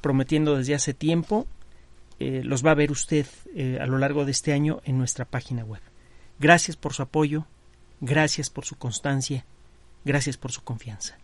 [0.00, 1.46] prometiendo desde hace tiempo
[2.20, 5.24] eh, los va a ver usted eh, a lo largo de este año en nuestra
[5.24, 5.80] página web.
[6.38, 7.46] Gracias por su apoyo,
[8.00, 9.46] gracias por su constancia,
[10.04, 11.16] gracias por su confianza.